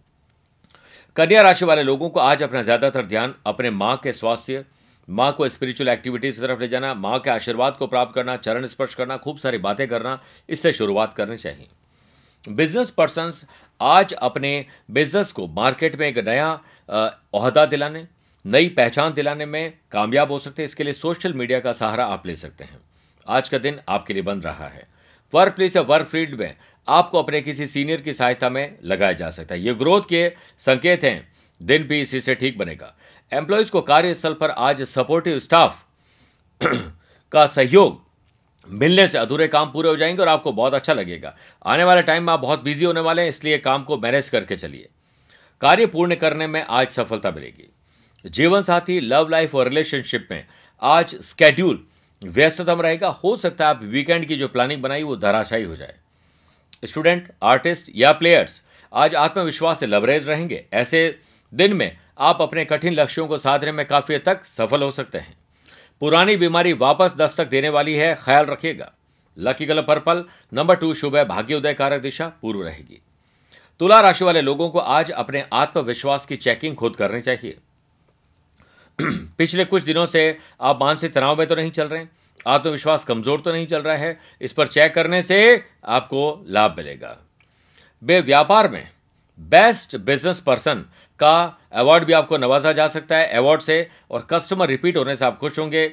कन्या 1.17 1.41
राशि 1.41 1.65
वाले 1.65 1.83
लोगों 1.83 2.09
को 2.09 2.19
आज 2.19 2.43
अपना 2.43 2.61
ज़्यादातर 2.61 3.05
ध्यान 3.05 3.33
अपने 3.45 3.69
माँ 3.71 3.95
के 3.97 4.13
स्वास्थ्य, 4.13 4.65
माँ 5.07 5.31
को 5.33 5.47
स्पिरिचुअल 5.49 5.89
एक्टिविटीज़ 5.89 6.39
की 6.41 6.47
तरफ़ 6.47 6.59
ले 6.59 6.67
जाना, 6.67 6.93
माँ 6.93 7.19
के 7.19 7.29
आशीर्वाद 7.29 7.75
को 7.79 7.87
प्राप्त 7.87 8.15
करना, 8.15 8.35
चरण 8.37 8.65
स्पर्श 8.67 8.95
करना, 8.95 9.17
खूब 9.17 9.37
सारी 9.37 9.57
बातें 9.59 9.87
करना, 9.87 10.19
इससे 10.49 10.73
शुरुआत 10.73 11.13
करनी 11.13 11.37
चाहिए। 11.37 11.67
बिज़नेस 12.43 12.89
पर्सन 12.89 13.31
आज 13.81 14.13
अपने 14.13 14.65
बिज़नेस 14.91 15.31
को 15.31 15.47
मार्केट 15.49 15.95
में 15.95 16.07
एक 16.07 16.17
नया 16.19 16.49
अहदा 16.89 17.65
दिलाने, 17.65 18.07
नई 18.45 18.67
पहचान 18.69 19.13
दिलाने 19.13 19.45
में 19.45 19.73
कामयाब 19.91 20.31
हो 20.31 20.39
सकते 20.39 20.61
हैं। 20.61 20.65
इसके 20.65 20.83
लिए 20.83 20.93
सोशल 20.93 21.33
मीडिया 21.33 21.59
का 21.59 21.73
सहारा 21.73 22.05
आप 22.05 22.27
ले 22.27 22.35
सकते 22.35 22.63
हैं। 22.63 22.79
आज 23.27 23.49
का 23.49 23.57
दिन 23.57 23.79
आपके 23.89 24.13
लिए 24.13 24.23
बन 24.23 24.41
रहा 24.41 24.67
है। 24.67 24.87
वर्क 25.33 25.55
प्लेस 25.55 25.75
या 25.75 25.81
वर्क 25.83 26.07
फ़ील्ड 26.07 26.39
में 26.39 26.55
आपको 26.87 27.23
अपने 27.23 27.41
किसी 27.41 27.67
सीनियर 27.67 28.01
की 28.01 28.13
सहायता 28.13 28.49
में 28.49 28.77
लगाया 28.83 29.13
जा 29.13 29.29
सकता 29.29 29.55
है। 29.55 29.61
ये 29.61 29.73
ग्रोथ 29.73 30.01
के 30.09 30.31
संकेत 30.59 31.03
हैं। 31.03 31.33
दिन 31.61 31.83
भी 31.83 32.01
इसी 32.01 32.21
से 32.21 32.35
ठीक 32.35 32.57
बनेगा। 32.57 32.95
एम्प्लॉयज़ 33.31 33.71
को 33.71 33.81
कार्यस्थल 33.81 34.33
पर 34.33 34.49
आज 34.49 34.81
सपोर्टिव 34.81 35.39
स्टाफ 35.39 35.85
का 37.31 37.45
सहयोग 37.45 38.03
मिलने 38.69 39.07
से 39.07 39.17
अधूरे 39.17 39.47
काम 39.47 39.71
पूरे 39.71 39.89
हो 39.89 39.95
जाएँगे 39.95 40.21
और 40.21 40.27
आपको 40.27 40.51
बहुत 40.51 40.73
अच्छा 40.73 40.93
लगेगा। 40.93 41.37
आने 41.65 41.83
वाले 41.83 42.01
टाइम 42.01 42.23
में 42.23 42.33
आप 42.33 42.39
बहुत 42.39 42.63
बिज़ी 42.63 42.85
होने 42.85 42.99
वाले 42.99 43.21
हैं, 43.21 43.29
इसलिए 43.29 43.57
काम 43.57 43.83
को 43.83 43.97
मैनेज 43.97 44.29
करके 44.29 44.55
चलिए। 44.55 44.89
कार्य 45.61 45.85
पूर्ण 45.85 46.15
करने 46.15 46.47
में 46.47 46.65
आज 46.69 46.87
सफलता 46.87 47.31
मिलेगी। 47.31 47.71
जीवन 48.25 48.63
साथी, 48.63 48.99
लव 48.99 49.29
लाइफ 49.29 49.55
और 49.55 49.67
रिलेशनशिप 49.67 50.27
में 50.31 50.47
आज 50.81 51.15
स्केड्यूल 51.15 51.87
व्यस्ततम 52.23 52.81
रहेगा। 52.81 53.07
हो 53.07 53.35
सकता 53.37 53.65
है 53.65 53.69
आप 53.69 53.83
वीकेंड 53.83 54.25
की 54.25 54.35
जो 54.35 54.47
प्लानिंग 54.47 54.81
बनाई, 54.81 55.03
वो 55.03 55.15
धराशायी 55.15 55.63
हो 55.63 55.75
जाए। 55.75 55.95
स्टूडेंट, 56.85 57.31
आर्टिस्ट 57.43 57.91
या 57.95 58.11
प्लेयर्स, 58.11 58.63
आज 58.93 59.15
आत्मविश्वास 59.15 59.79
से 59.79 59.87
लबरेज 59.87 60.29
रहेंगे। 60.29 60.65
ऐसे 60.73 61.19
दिन 61.53 61.73
में 61.73 61.97
आप 62.19 62.41
अपने 62.41 62.65
कठिन 62.65 62.93
लक्ष्यों 62.93 63.27
को 63.27 63.37
साधने 63.37 63.71
में 63.71 63.85
काफ़ी 63.85 64.15
हद 64.15 64.21
तक 64.21 64.45
सफल 64.45 64.83
हो 64.83 64.91
सकते 64.91 65.17
हैं। 65.17 65.37
पुरानी 65.99 66.37
बीमारी 66.37 66.73
वापस 66.73 67.13
दस्तक 67.17 67.47
देने 67.47 67.69
वाली 67.69 67.95
है, 67.95 68.15
ख्याल 68.21 68.45
रखिएगा। 68.45 68.93
Lucky 69.37 69.65
colour 69.65 69.81
purple, 69.81 70.25
number 70.53 70.75
two 70.75 70.93
शुभ 70.93 71.15
है 71.15 71.25
भाग्य 71.25 71.55
उदय 71.55 71.73
कारक 71.73 72.01
दिशा 72.01 72.27
पूर्व 72.41 72.63
रहेगी। 72.63 73.01
तुला 73.79 73.99
राशि 73.99 74.25
वाले 74.25 74.41
लोगों 74.41 74.69
को 74.69 74.79
आज 74.79 75.11
अपने 75.11 75.45
आत्मविश्वास 75.53 76.25
की 76.25 76.35
चेकिंग 76.35 76.75
खुद 76.75 76.95
करनी 76.95 77.21
चाहिए। 77.21 77.57
पिछले 79.37 79.65
कुछ 79.65 79.83
दिनों 79.83 80.05
से 80.05 80.37
आप 80.61 80.79
मानसिक 80.81 81.13
तनाव 81.13 81.37
में 81.37 81.47
तो 81.47 81.55
नहीं 81.55 81.71
चल 81.71 81.87
रहे 81.87 82.05
आत्मविश्वास 82.45 83.03
कमज़ोर 83.05 83.41
तो 83.41 83.51
नहीं 83.51 83.67
चल 83.67 83.81
रहा 83.81 83.95
है, 83.95 84.17
इस 84.41 84.53
पर 84.53 84.67
चेक 84.67 84.93
करने 84.93 85.21
से 85.23 85.63
आपको 85.85 86.43
लाभ 86.47 86.75
मिलेगा। 86.77 87.17
बे, 88.01 88.19
व्यापार 88.21 88.69
में 88.69 88.87
बेस्ट 89.39 89.95
बिज़नेस 89.97 90.39
पर्सन 90.39 90.85
का 91.19 91.57
अवार्ड 91.73 92.03
भी 92.03 92.13
आपको 92.13 92.37
नवाजा 92.37 92.71
जा 92.71 92.87
सकता 92.87 93.17
है 93.17 93.37
अवार्ड 93.37 93.61
से 93.61 93.87
और 94.11 94.27
कस्टमर 94.29 94.67
रिपीट 94.67 94.97
होने 94.97 95.15
से 95.15 95.25
आप 95.25 95.37
खुश 95.39 95.59
होंगे। 95.59 95.91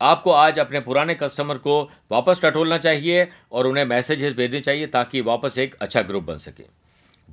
आपको 0.00 0.30
आज 0.32 0.58
अपने 0.58 0.80
पुराने 0.80 1.14
कस्टमर 1.14 1.58
को 1.58 1.82
वापस 2.10 2.40
टटोलना 2.42 2.78
चाहिए 2.78 3.28
और 3.52 3.66
उन्हें 3.66 3.84
मैसेजेस 3.86 4.34
भेजने 4.36 4.60
चाहिए 4.60 4.86
ताकि 4.88 5.20
वापस 5.22 5.58
एक 5.58 5.74
अच्छा 5.80 6.02
ग्रुप 6.02 6.24
बन 6.24 6.38
सके। 6.38 6.64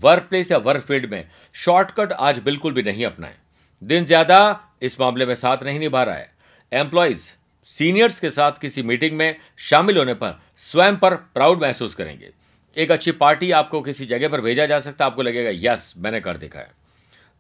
वर्क 0.01 0.27
प्लेस 0.30 0.51
या 0.51 0.58
वर्क 0.60 0.84
फ़ील्ड 0.84 1.10
में 1.12 1.27
शॉर्टकट 1.56 2.12
आज 2.12 2.39
बिल्कुल 2.39 2.74
भी 2.74 2.84
नहीं 2.84 3.06
अपनाएँ। 3.06 3.36
दिन 3.82 4.06
ज़्यादा 4.06 4.39
इस 4.82 5.00
मामले 5.00 5.25
में 5.25 5.36
साथ 5.36 5.63
नहीं 5.63 5.80
निभा 5.80 6.03
रहा 6.03 6.15
है। 6.15 6.32
एम्प्लॉयज़ 6.72 7.30
सीनियर्स 7.63 8.20
के 8.20 8.30
साथ 8.30 8.51
किसी 8.51 8.84
मीटिंग 8.84 9.18
में 9.18 9.36
शामिल 9.58 9.98
होने 9.98 10.13
पर 10.13 10.41
स्वयं 10.58 10.98
पर 10.98 11.15
प्राउड 11.15 11.62
महसूस 11.62 11.96
करेंगे। 11.96 12.32
एक 12.77 12.91
अच्छी 12.91 13.12
पार्टी 13.12 13.51
आपको 13.51 13.82
किसी 13.82 14.06
जगह 14.06 14.30
पर 14.30 14.41
भेजा 14.41 14.65
जा 14.65 14.80
सकता 14.80 15.06
है, 15.06 15.12
आपको 15.12 15.22
लगेगा, 15.22 15.74
यस, 15.74 15.94
मैंने 15.98 16.20
कर 16.20 16.38
देखा 16.38 16.60
है। 16.60 16.72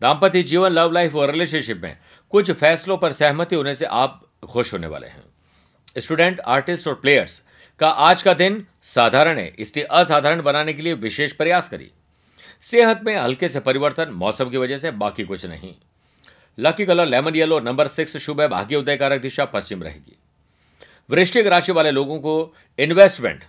दाम्पत्य 0.01 0.43
जीवन 0.43 0.69
लव 0.69 0.91
लाइफ 0.91 1.15
और 1.15 1.31
रिलेशनशिप 1.31 1.81
में 1.83 1.97
कुछ 2.29 2.51
फैसलों 2.51 2.97
पर 2.97 3.11
सहमति 3.11 3.55
होने 3.55 3.75
से 3.75 3.85
आप 3.85 4.27
खुश 4.43 4.73
होने 4.73 4.87
वाले 4.87 5.07
हैं। 5.07 5.23
स्टूडेंट, 5.97 6.39
आर्टिस्ट 6.39 6.87
और 6.87 6.95
प्लेयर्स 6.95 7.43
का 7.79 7.89
आज 7.89 8.23
का 8.23 8.33
दिन 8.33 8.67
साधारण 8.83 9.37
है। 9.37 9.55
इसलिए 9.59 9.85
असाधारण 9.85 10.41
बनाने 10.41 10.73
के 10.73 10.81
लिए 10.81 10.93
विशेष 10.93 11.33
प्रयास 11.33 11.69
करिए। 11.69 11.91
सेहत 12.61 13.01
में 13.03 13.15
हल्के 13.15 13.49
से 13.49 13.59
परिवर्तन 13.59 14.09
मौसम 14.09 14.49
की 14.49 14.57
वजह 14.57 14.77
से, 14.77 14.91
बाकी 14.91 15.23
कुछ 15.23 15.45
नहीं। 15.45 15.75
Lucky 16.61 16.85
colour 16.85 17.05
lemon 17.05 17.35
yellow 17.35 17.59
number 17.59 17.87
six 17.87 18.17
शुभ 18.17 18.41
है 18.41 18.47
भाग्य 18.47 18.75
उदय 18.75 18.97
कारक 18.97 19.21
दिशा 19.21 19.45
पश्चिम 19.45 19.83
रहेगी 19.83 20.17
वृश्चिक 21.09 21.47
राशि 21.47 21.71
वाले 21.71 21.91
लोगों 21.91 22.19
को 22.19 22.55
इन्वेस्टमेंट 22.79 23.43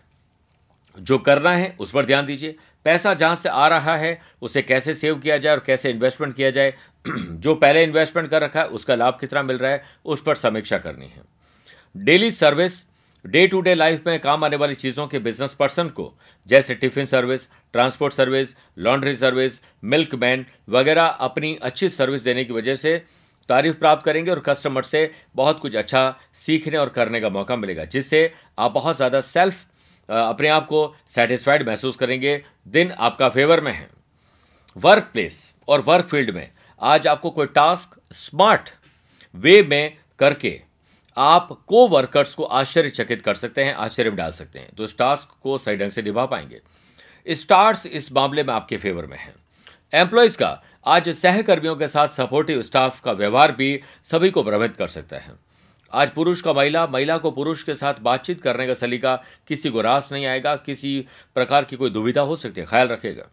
जो 0.98 1.18
करना 1.18 1.50
है, 1.50 1.76
उस 1.80 1.90
पर 1.90 2.06
ध्यान 2.06 2.26
दीजिए। 2.26 2.56
पैसा 2.84 3.14
जहाँ 3.14 3.36
से 3.36 3.48
आ 3.48 3.68
रहा 3.68 3.96
है, 3.96 4.20
उसे 4.42 4.62
कैसे 4.62 4.94
सेव 4.94 5.18
किया 5.18 5.38
जाए 5.38 5.52
और 5.52 5.62
कैसे 5.66 5.90
इन्वेस्टमेंट 5.90 6.36
किया 6.36 6.50
जाए। 6.50 6.74
जो 7.18 7.54
पहले 7.54 7.84
इन्वेस्टमेंट 7.84 8.30
कर 8.30 8.42
रखा 8.42 8.60
है, 8.60 8.66
उसका 8.66 8.94
लाभ 8.94 9.18
कितना 9.20 9.42
मिल 9.42 9.58
रहा 9.58 9.70
है, 9.70 9.84
उस 10.04 10.22
पर 10.22 10.34
समीक्षा 10.34 10.78
करनी 10.78 11.06
है। 11.06 11.22
Daily 11.96 12.30
service 12.30 12.84
day 13.24 13.46
to 13.46 13.60
day 13.60 13.74
life 13.74 14.06
में 14.06 14.18
काम 14.20 14.44
आने 14.44 14.56
वाली 14.56 14.74
चीज़ों 14.74 15.06
के 15.06 15.18
बिज़नेस 15.18 15.54
पर्सन 15.54 15.88
को, 15.88 16.12
जैसे 16.48 16.74
tiffin 16.74 17.06
service 17.06 17.46
transport 17.74 18.14
service 18.14 18.54
laundry 18.78 19.16
service 19.16 19.60
milkman 20.14 20.44
वगैरह 20.68 21.04
अपनी 21.04 21.54
अच्छी 21.62 21.88
सर्विस 21.88 22.22
देने 22.22 22.44
की 22.44 22.52
वजह 22.52 22.76
से 22.76 22.96
तारीफ़ 23.48 23.76
प्राप्त 23.76 24.04
करेंगे 24.04 24.30
और 24.30 24.40
कस्टमर 24.40 24.82
से 24.82 25.10
बहुत 25.36 25.60
कुछ 25.60 25.76
अच्छा 25.76 26.14
सीखने 26.36 26.76
और 26.78 26.88
करने 26.88 27.20
का 27.20 27.28
मौका 27.30 27.56
मिलेगा, 27.56 27.84
जिससे 27.84 28.32
आप 28.58 28.72
बहुत 28.72 28.96
ज़्यादा 28.96 29.20
सेल्फ 29.22 29.64
अपने 30.08 30.48
आप 30.48 30.66
को 30.66 30.94
सेटिस्फाइड 31.08 31.66
महसूस 31.68 31.96
करेंगे। 31.96 32.42
दिन 32.68 32.90
आपका 32.92 33.28
फेवर 33.28 33.60
में 33.60 33.72
है। 33.72 33.88
वर्क 34.76 35.08
प्लेस 35.12 35.52
और 35.68 35.80
वर्क 35.80 36.06
फ़ील्ड 36.06 36.30
में 36.30 36.50
आज 36.80 37.06
आपको 37.06 37.30
कोई 37.30 37.46
टास्क 37.48 37.98
स्मार्ट 38.12 38.70
वे 39.34 39.62
में 39.62 39.96
करके 40.18 40.60
आप 41.16 41.64
को 41.66 41.88
वर्कर्स 41.88 42.34
को 42.34 42.44
आश्चर्यचकित 42.44 43.22
कर 43.22 43.34
सकते 43.34 43.64
हैं, 43.64 43.74
आश्चर्य 43.74 44.10
में 44.10 44.16
डाल 44.16 44.32
सकते 44.32 44.58
हैं। 44.58 44.70
तो 44.76 44.84
इस 44.84 44.98
टास्क 44.98 45.36
को 45.42 45.58
सही 45.58 45.76
ढंग 45.76 45.90
से 45.90 46.02
निभा 46.02 46.26
पाएँगे। 46.26 46.60
स्टार्स 47.34 47.86
इस 47.86 48.12
मामले 48.12 48.44
में 48.44 48.54
आपके 48.54 48.76
फेवर 48.76 49.06
में 49.06 49.18
है। 49.18 49.34
एम्प्लॉयज़ 49.94 50.38
का 50.38 50.62
आज 50.86 51.08
सहकर्मियों 51.08 51.76
के 51.76 51.88
साथ 51.88 52.08
सपोर्टिव 52.08 52.62
स्टाफ 52.62 53.00
का 53.00 53.12
व्यवहार 53.12 53.52
भी 53.52 53.80
सभी 54.02 54.30
को 54.30 54.42
भ्रमित 54.42 54.76
कर 54.76 54.88
सकता 54.88 55.16
है। 55.16 55.32
आज 55.92 56.10
पुरुष 56.10 56.40
का 56.40 56.52
महिला 56.52 56.86
महिला 56.86 57.18
को 57.18 57.30
पुरुष 57.30 57.62
के 57.62 57.74
साथ 57.74 57.94
बातचीत 58.00 58.40
करने 58.40 58.66
का 58.66 58.74
सलीका 58.74 59.24
किसी 59.48 59.70
को 59.70 59.80
रास 59.80 60.12
नहीं 60.12 60.26
आएगा, 60.26 60.56
किसी 60.56 61.06
प्रकार 61.34 61.64
की 61.64 61.76
कोई 61.76 61.90
दुविधा 61.90 62.20
हो 62.20 62.36
सकती 62.36 62.60
है, 62.60 62.66
ख्याल 62.66 62.88
रखेगा 62.88 63.28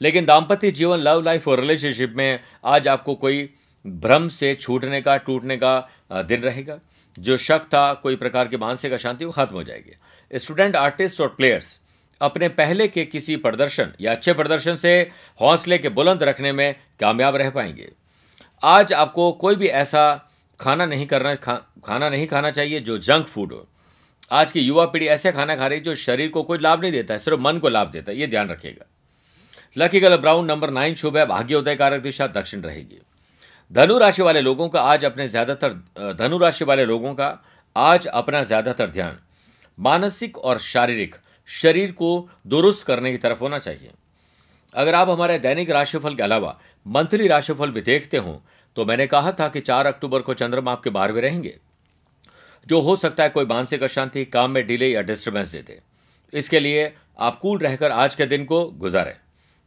लेकिन 0.00 0.26
दाम्पत्य 0.26 0.70
जीवन 0.70 0.98
लव 0.98 1.20
लाइफ 1.20 1.48
और 1.48 1.60
रिलेशनशिप 1.60 2.14
में 2.16 2.40
आज 2.64 2.88
आपको 2.88 3.14
कोई 3.14 3.54
भ्रम 3.84 4.28
से 4.28 4.54
छूटने 4.54 5.00
का 5.00 5.16
टूटने 5.16 5.56
का 5.56 6.22
दिन 6.22 6.42
रहेगा। 6.42 6.78
जो 7.16 7.36
शक 7.36 7.64
था 7.64 7.92
कोई 7.94 8.16
प्रकार 8.16 8.48
की 8.48 8.56
मानसिक 8.56 8.92
अशांति 8.92 9.24
वो 9.24 9.32
खत्म 9.32 9.54
हो 9.54 9.62
जाएगी। 9.62 10.38
स्टूडेंट 10.38 10.76
आर्टिस्ट 10.76 11.20
और 11.20 11.28
प्लेयर्स 11.28 11.78
अपने 12.20 12.48
पहले 12.48 12.88
के 12.88 13.04
किसी 13.04 13.36
प्रदर्शन 13.36 13.92
या 14.00 14.12
अच्छे 14.12 14.32
प्रदर्शन 14.32 14.76
से 14.76 15.00
हौसले 15.40 15.78
के 15.78 15.88
बुलंद 15.88 16.22
रखने 16.22 16.52
में 16.52 16.74
कामयाब 17.00 17.36
रह 17.36 17.50
पाएँगे। 17.50 17.90
आज 18.62 18.92
आपको 18.92 19.30
कोई 19.32 19.56
भी 19.56 19.66
ऐसा 19.66 20.30
खाना 20.60 20.86
नहीं 20.86 21.06
करना 21.06 21.34
खा, 21.34 21.54
खाना 21.84 22.08
नहीं 22.10 22.26
खाना 22.26 22.50
चाहिए 22.50 22.80
जो 22.80 22.98
जंक 22.98 23.26
फ़ूड 23.26 23.52
हो। 23.52 23.66
आज 24.30 24.52
की 24.52 24.60
युवा 24.60 24.84
पीढ़ी 24.84 25.06
ऐसे 25.06 25.32
खाना 25.32 25.56
खा 25.56 25.66
रही 25.66 25.78
है 25.78 25.84
जो 25.84 25.94
शरीर 25.94 26.28
को 26.28 26.42
कोई 26.42 26.58
लाभ 26.58 26.80
नहीं 26.82 26.92
देता 26.92 27.14
है 27.14 27.18
सिर्फ़ 27.18 27.40
मन 27.40 27.58
को 27.58 27.68
लाभ 27.68 27.90
देता 27.90 28.12
है 28.12 28.18
ये 28.18 28.26
ध्यान 28.26 28.48
रखिएगा। 28.48 28.86
Lucky 29.76 30.00
colour 30.00 30.16
brown 30.16 30.46
number 30.46 30.70
nine 30.70 30.94
शुभ 30.94 31.16
है 31.16 31.26
भाग्योदय 31.26 31.76
कारक 31.76 32.02
दिशा 32.02 32.26
दक्षिण 32.26 32.60
रहेगी। 32.60 33.00
धनु 33.70 33.96
राशि 33.98 34.22
वाले 34.22 34.40
लोगों 34.40 34.68
का 34.68 34.80
आज 34.82 35.04
अपने 35.04 35.26
ज़्यादातर 35.28 35.72
धनु 36.18 36.38
राशि 36.38 36.64
वाले 36.64 36.84
लोगों 36.86 37.12
का 37.14 37.26
आज 37.76 38.06
अपना 38.08 38.42
ज़्यादातर 38.42 38.90
ध्यान। 38.90 39.18
मानसिक 39.78 40.38
और 40.38 40.58
शारीरिक 40.58 41.16
शरीर 41.48 41.92
को 41.92 42.28
दुरुस्त 42.46 42.86
करने 42.86 43.10
की 43.10 43.18
तरफ़ 43.18 43.40
होना 43.40 43.58
चाहिए। 43.58 43.90
अगर 44.74 44.94
आप 44.94 45.08
हमारे 45.08 45.38
दैनिक 45.38 45.70
राशिफल 45.70 46.14
के 46.14 46.22
अलावा 46.22 46.58
मंथली 46.86 47.28
राशिफल 47.28 47.70
भी 47.70 47.80
देखते 47.82 48.16
हो 48.18 48.40
तो 48.76 48.84
मैंने 48.84 49.06
कहा 49.06 49.32
था 49.32 49.48
कि 49.48 49.60
चार 49.60 49.86
अक्टूबर 49.86 50.22
को 50.22 50.34
चंद्रमा 50.34 50.72
आपके 50.72 50.90
बारहवें 50.90 51.20
रहेंगे। 51.22 51.54
जो 52.66 52.80
हो 52.80 52.96
सकता 52.96 53.22
है 53.22 53.28
कोई 53.28 53.44
मानसिक 53.46 53.82
अशांति, 53.82 54.24
काम 54.26 54.50
में 54.50 54.66
डिले 54.66 54.88
या 54.88 55.02
डिस्टर्बेंस 55.02 55.52
दे 55.52 55.62
दे। 55.62 55.80
इसके 56.32 56.60
लिए 56.60 56.92
आप 57.20 57.38
कूल 57.38 57.58
रहकर 57.58 57.90
आज 57.92 58.14
के 58.14 58.26
दिन 58.26 58.44
को 58.44 58.64
गुजारें। 58.78 59.14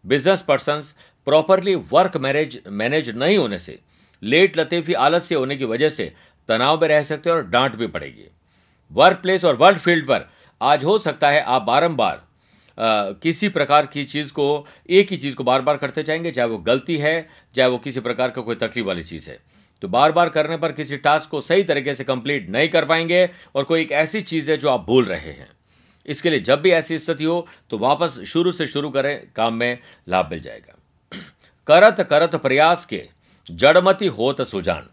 Business 0.06 0.42
person 0.42 0.82
properly 1.28 1.76
work 1.92 2.18
manage 2.18 2.62
manage 2.68 3.10
नहीं 3.12 3.38
होने 3.38 3.58
से 3.60 3.80
लेट 4.24 4.58
लतीफी 4.58 4.94
आलस्य 4.94 5.36
होने 5.36 5.56
की 5.56 5.66
वजह 5.66 5.90
से 5.90 6.12
तनाव 6.50 6.82
में 6.82 6.88
रह 6.88 7.04
सकते 7.04 7.30
हैं 7.30 7.38
और 7.38 7.44
डांट 7.44 7.76
भी 7.76 7.88
पड़ेगी। 7.88 8.28
वर्क 8.92 9.18
प्लेस 9.18 9.46
और 9.46 9.56
वर्क 9.56 9.78
फ़ील्ड 9.78 10.08
पर 10.08 10.28
आज 10.62 10.84
हो 10.84 10.98
सकता 11.00 11.30
है 11.30 11.42
आप 11.42 11.62
बारंबार 11.62 12.22
किसी 12.78 13.50
प्रकार 13.50 13.86
की 13.86 14.04
चीज़ 14.06 14.32
को, 14.32 14.68
एक 14.90 15.12
ही 15.12 15.18
चीज़ 15.18 15.36
को 15.36 15.44
बार 15.44 15.62
बार 15.62 15.78
करते 15.78 16.04
जाएँगे, 16.04 16.32
चाहे 16.32 16.48
वो 16.48 16.58
गलती 16.58 16.98
है, 16.98 17.30
चाहे 17.56 17.70
वो 17.70 17.78
किसी 17.78 18.00
प्रकार 18.00 18.30
का 18.30 18.42
कोई 18.42 18.56
तकलीफ़ 18.56 18.88
वाली 18.88 19.04
चीज़ 19.04 19.30
है। 19.30 19.40
तो 19.82 19.88
बार 19.88 20.12
बार 20.12 20.30
करने 20.30 20.58
पर 20.58 20.72
किसी 20.72 20.98
टास्क 20.98 21.30
को 21.30 21.42
सही 21.42 21.64
तरीके 21.64 21.96
से 21.96 22.04
कंप्लीट 22.04 22.50
नहीं 22.50 22.70
कर 22.70 22.86
पाएँगे 22.86 23.30
और 23.56 23.64
कोई 23.64 23.82
एक 23.82 23.92
ऐसी 23.92 24.22
चीज़ 24.22 24.52
है 24.52 24.58
जो 24.58 24.70
आप 24.70 24.86
भूल 24.86 25.06
रहे 25.06 25.20
हैं। 25.20 25.50
इसके 26.06 26.30
लिए 26.30 26.40
जब 26.40 26.62
भी 26.62 26.72
ऐसी 26.72 27.00
स्थिति 27.00 27.24
हो 27.24 27.48
तो 27.70 27.78
वापस 27.78 28.20
शुरू 28.28 28.52
से 28.52 28.68
शुरू 28.68 28.90
करें, 28.90 29.28
काम 29.36 29.56
में 29.56 29.80
लाभ 30.10 30.30
मिल 30.32 30.42
जाएगा। 30.42 30.78
करत 31.68 32.02
करत 32.02 32.36
प्रयास 32.36 32.86
के 32.86 33.04
जड़मती 33.52 34.08
होत 34.10 34.42
सुजान। 34.44 34.90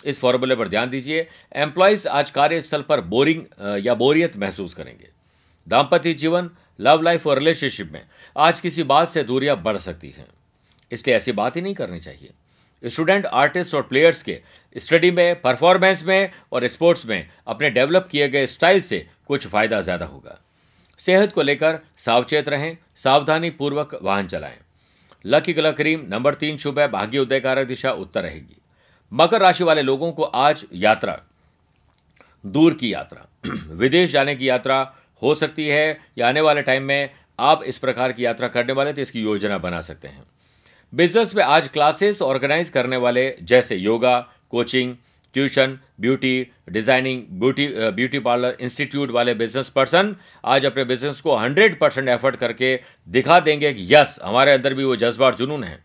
इस 0.00 0.18
फॉर्मूले 0.20 0.54
पर 0.56 0.68
ध्यान 0.68 0.90
दीजिए। 0.90 1.26
एम्प्लॉयज़ 1.56 2.06
आज 2.10 2.30
कार्यस्थल 2.30 2.82
पर 2.82 3.00
बोरिंग 3.02 3.42
या 3.86 3.94
बोरियत 3.94 4.36
महसूस 4.36 4.74
करेंगे। 4.74 5.08
दाम्पत्य 5.66 6.14
जीवन 6.14 6.50
लव 6.78 7.02
लाइफ 7.02 7.26
और 7.26 7.38
रिलेशनशिप 7.38 7.92
में 7.92 8.02
आज 8.36 8.60
किसी 8.60 8.82
बात 8.84 9.08
से 9.08 9.22
दूरियाँ 9.24 9.56
बढ़ 9.62 9.76
सकती 9.78 10.08
हैं। 10.08 10.26
इसलिए 10.92 11.16
ऐसी 11.16 11.32
बात 11.32 11.56
ही 11.56 11.62
नहीं 11.62 11.74
करनी 11.74 12.00
चाहिए। 12.00 12.32
स्टूडेंट 12.82 13.26
आर्टिस्ट 13.26 13.74
और 13.74 13.82
प्लेयर्स 13.82 14.22
के 14.22 14.40
स्टडी 14.76 15.10
में 15.10 15.40
परफॉर्मेंस 15.40 16.04
में 16.04 16.30
और 16.52 16.66
स्पोर्ट्स 16.68 17.06
में 17.06 17.28
अपने 17.46 17.70
डेवलप 17.70 18.08
किए 18.10 18.28
गए 18.28 18.46
स्टाइल 18.46 18.80
से 18.80 19.06
कुछ 19.26 19.46
फ़ायदा 19.46 19.80
ज़्यादा 19.80 20.06
होगा। 20.06 20.40
सेहत 21.00 21.32
को 21.32 21.42
लेकर 21.42 21.78
सावचेत 21.96 22.48
रहें 22.48 22.76
सावधानी 22.96 23.50
पूर्वक 23.50 23.98
वाहन 24.02 24.26
चलाएँ। 24.26 24.58
लकी 25.26 25.54
कलर 25.54 25.72
क्रीम, 25.72 26.02
नंबर 26.08 26.34
तीन 26.34 26.56
शुभ 26.56 26.78
है, 26.78 26.88
भाग्य 26.88 27.18
उदयकारक 27.18 27.66
दिशा, 27.66 27.92
उत्तर 27.92 28.22
रहेगी। 28.22 28.56
मकर 29.12 29.40
राशि 29.40 29.64
वाले 29.64 29.82
लोगों 29.82 30.12
को 30.12 30.22
आज 30.22 30.64
यात्रा, 30.72 31.20
दूर 32.46 32.74
की 32.74 32.94
यात्रा, 32.94 33.26
विदेश 33.70 34.12
जाने 34.12 34.34
की 34.36 34.48
यात्रा 34.48 34.94
हो 35.22 35.34
सकती 35.34 35.66
है, 35.68 36.00
या 36.18 36.28
आने 36.28 36.40
वाले 36.40 36.62
टाइम 36.62 36.82
में 36.82 37.10
आप 37.38 37.62
इस 37.62 37.78
प्रकार 37.78 38.12
की 38.12 38.24
यात्रा 38.24 38.48
करने 38.48 38.72
वाले 38.72 38.92
तो 38.92 39.00
इसकी 39.00 39.22
योजना 39.22 39.58
बना 39.58 39.80
सकते 39.80 40.08
हैं। 40.08 40.22
बिज़नेस 40.94 41.34
में 41.34 41.44
आज 41.44 41.68
क्लासेस 41.68 42.22
ऑर्गेनाइज 42.22 42.68
करने 42.68 42.96
वाले, 42.96 43.36
जैसे 43.42 43.76
yoga 43.76 44.18
coaching 44.50 44.96
tuition 45.34 45.78
beauty 46.00 46.46
designing 46.70 47.22
beauty 47.40 47.66
beauty 47.92 48.18
parlour 48.20 48.56
institute 48.60 49.10
वाले 49.10 49.34
बिज़नेस 49.34 49.68
पर्सन 49.70 50.14
आज 50.44 50.66
अपने 50.66 50.84
बिज़नेस 50.84 51.20
को 51.20 51.36
100 51.38 51.74
परसेंट 51.76 52.08
एफर्ट 52.08 52.36
करके 52.36 52.78
दिखा 53.08 53.38
देंगे 53.40 53.72
कि 53.72 53.86
यस 53.94 54.18
हमारे 54.24 54.52
अंदर 54.52 54.74
भी 54.74 54.84
वो 54.84 54.96
जज्बा 54.96 55.26
और 55.26 55.34
जुनून 55.34 55.64
है। 55.64 55.78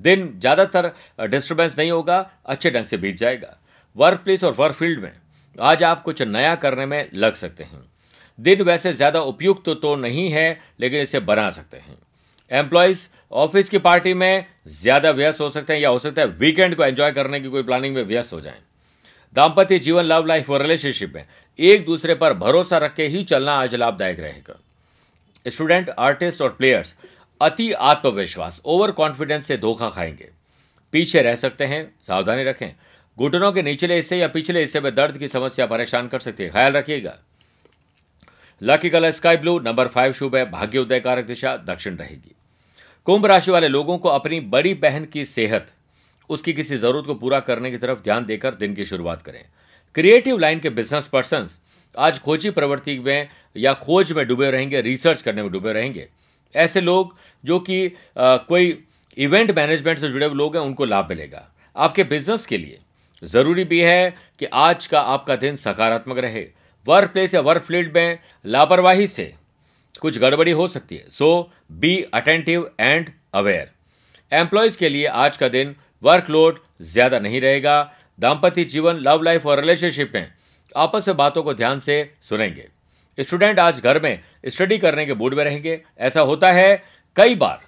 दिन 0.00 0.28
ज़्यादातर 0.36 0.90
डिस्टर्बेंस 1.20 1.78
नहीं 1.78 1.90
होगा 1.90 2.18
अच्छे 2.46 2.70
ढंग 2.70 2.84
से 2.86 2.96
बीत 2.96 3.16
जाएगा। 3.18 3.56
वर्क 3.96 4.20
प्लेस 4.24 4.44
और 4.44 4.52
वर्क 4.54 4.74
फ़ील्ड 4.74 5.00
में 5.00 5.12
आज 5.58 5.82
आप 5.84 6.02
कुछ 6.02 6.22
नया 6.24 6.54
करने 6.56 6.86
में 6.86 7.08
लग 7.14 7.34
सकते 7.36 7.64
हैं। 7.64 7.82
दिन 8.38 8.62
वैसे 8.62 8.92
ज़्यादा 8.92 9.20
उपयुक्त 9.22 9.64
तो, 9.64 9.74
तो 9.74 9.96
नहीं 9.96 10.28
है 10.30 10.60
लेकिन 10.80 11.00
इसे 11.00 11.20
बना 11.22 11.50
सकते 11.50 11.76
हैं। 11.76 11.98
एम्प्लॉयज़ 12.50 13.06
ऑफ़िस 13.32 13.68
की 13.68 13.78
पार्टी 13.80 14.14
में 14.14 14.44
ज़्यादा 14.70 15.10
व्यस्त 15.12 15.40
हो 15.40 15.48
सकते 15.50 15.72
हैं 15.72 15.80
या 15.80 15.88
हो 15.88 15.98
सकता 15.98 16.22
है 16.22 16.28
वीकेंड 16.38 16.74
को 16.74 16.84
एंजॉय 16.84 17.12
करने 17.12 17.40
की 17.40 17.48
कोई 17.48 17.62
प्लानिंग 17.62 17.94
में 17.94 18.02
व्यस्त 18.04 18.32
हो 18.32 18.40
जाएँ। 18.40 18.60
दाम्पत्य 19.34 19.78
जीवन 19.78 20.02
लव 20.02 20.26
लाइफ 20.26 20.50
और 20.50 20.62
रिलेशनशिप 20.62 21.12
में 21.14 21.26
एक 21.58 21.84
दूसरे 21.84 22.14
पर 22.14 22.34
भरोसा 22.34 22.78
रख 22.78 22.94
के 22.94 23.06
ही 23.06 23.24
चलना 23.24 23.52
आज 23.52 23.74
लाभदायक 23.74 24.20
रहेगा। 24.20 24.60
स्टूडेंट 25.48 25.90
आर्टिस्ट 25.90 26.42
और 26.42 26.48
प्लेयर्स 26.48 26.96
अति 27.42 27.72
आत्मविश्वास 27.72 28.62
ओवर 28.64 28.90
कॉन्फिडेंस 28.90 29.46
से 29.46 29.56
धोखा 29.56 29.90
खाएँगे। 29.90 30.30
पीछे 30.92 31.22
रह 31.22 31.34
सकते 31.34 31.64
हैं, 31.64 31.94
सावधानी 32.02 32.44
रखें। 32.44 32.68
घुटनों 33.18 33.52
के 33.52 33.62
निचले 33.62 33.96
हिस्से 33.96 34.18
या 34.18 34.28
पिछले 34.28 34.60
हिस्से 34.60 34.80
में 34.80 34.94
दर्द 34.94 35.18
की 35.18 35.28
समस्या 35.28 35.66
परेशान 35.66 36.08
कर 36.08 36.18
सकती 36.18 36.44
है। 36.44 36.50
ख्याल 36.50 36.72
रखिएगा। 36.72 37.18
Lucky 38.62 38.90
colour 38.90 39.10
sky 39.10 39.36
blue 39.36 39.58
number 39.58 39.88
five 39.88 40.12
शुभ 40.12 40.36
है 40.36 40.50
भाग्य 40.50 40.78
उदय 40.78 41.00
कारक 41.00 41.24
दिशा 41.24 41.56
दक्षिण 41.56 41.96
रहेगी। 41.96 42.34
कुंभ 43.04 43.26
राशि 43.26 43.50
वाले 43.50 43.68
लोगों 43.68 43.98
को 43.98 44.08
अपनी 44.08 44.40
बड़ी 44.40 44.74
बहन 44.74 45.04
की 45.04 45.24
सेहत 45.24 45.72
उसकी 46.30 46.52
किसी 46.52 46.76
ज़रूरत 46.76 47.06
को 47.06 47.14
पूरा 47.14 47.40
करने 47.40 47.70
की 47.70 47.78
तरफ़ 47.78 48.02
ध्यान 48.02 48.24
देकर 48.26 48.54
दिन 48.54 48.74
की 48.74 48.84
शुरुआत 48.84 49.22
करें। 49.22 49.44
क्रिएटिव 49.96 50.38
लाइन 50.38 50.60
के 50.60 50.70
बिज़नेस 50.70 51.08
पर्सन 51.08 51.48
आज 51.94 52.18
खोजी 52.18 52.50
प्रवृत्ति 52.50 52.98
में 52.98 53.28
या 53.56 53.72
खोज 53.76 54.12
में 54.12 54.26
डूबे 54.26 54.50
रहेंगे 54.50 54.80
रिसर्च 54.82 55.22
करने 55.22 55.42
में 55.42 55.50
डूबे 55.52 55.72
रहेंगे। 55.72 56.08
ऐसे 56.54 56.80
लोग 56.80 57.16
जो 57.44 57.58
कि 57.60 57.92
कोई 58.18 58.78
इवेंट 59.16 59.50
मैनेजमेंट 59.50 59.98
से 59.98 60.08
जुड़े 60.08 60.26
हुए 60.26 60.34
लोग 60.34 60.56
हैं, 60.56 60.62
उनको 60.62 60.84
लाभ 60.84 61.08
मिलेगा। 61.08 61.48
आपके 61.76 62.04
बिज़नेस 62.04 62.46
के 62.46 62.58
लिए 62.58 62.78
ज़रूरी 63.22 63.64
भी 63.64 63.80
है 63.80 64.14
कि 64.40 64.46
आज 64.46 64.86
का 64.86 65.00
आपका 65.00 65.36
दिन 65.36 65.56
सकारात्मक 65.58 66.18
रहे। 66.18 66.46
वर्क 66.86 67.10
प्लेस 67.12 67.34
या 67.34 67.40
वर्क 67.40 67.62
फ़ील्ड 67.62 67.96
में 67.96 68.18
लापरवाही 68.44 69.06
से 69.08 69.32
कुछ 70.00 70.18
गड़बड़ी 70.18 70.50
हो 70.52 70.68
सकती 70.68 70.96
है। 70.96 71.08
So 71.10 71.50
be 71.72 71.96
attentive 72.14 72.70
and 72.80 73.10
aware 73.34 73.70
employees 74.32 74.78
के 74.78 74.88
लिए 74.88 75.06
आज 75.06 75.36
का 75.36 75.48
दिन 75.48 75.74
वर्कलोड 76.02 76.58
ज़्यादा 76.82 77.18
नहीं 77.18 77.40
रहेगा। 77.40 77.92
दाम्पत्य 78.18 78.64
जीवन 78.64 78.96
लव 78.98 79.22
लाइफ 79.22 79.46
और 79.46 79.60
रिलेशनशिप 79.60 80.12
में 80.14 80.32
आपस 80.74 81.08
में 81.08 81.16
बातों 81.16 81.42
को 81.42 81.54
ध्यान 81.54 81.80
से 81.80 82.14
सुनेंगे। 82.22 82.68
स्टूडेंट 83.18 83.58
आज 83.58 83.80
घर 83.80 84.00
में 84.02 84.22
स्टडी 84.46 84.78
करने 84.78 85.06
के 85.06 85.14
मूड 85.14 85.34
में 85.34 85.44
रहेंगे। 85.44 85.80
ऐसा 85.98 86.20
होता 86.20 86.52
है, 86.52 86.82
कई 87.16 87.34
बार 87.34 87.60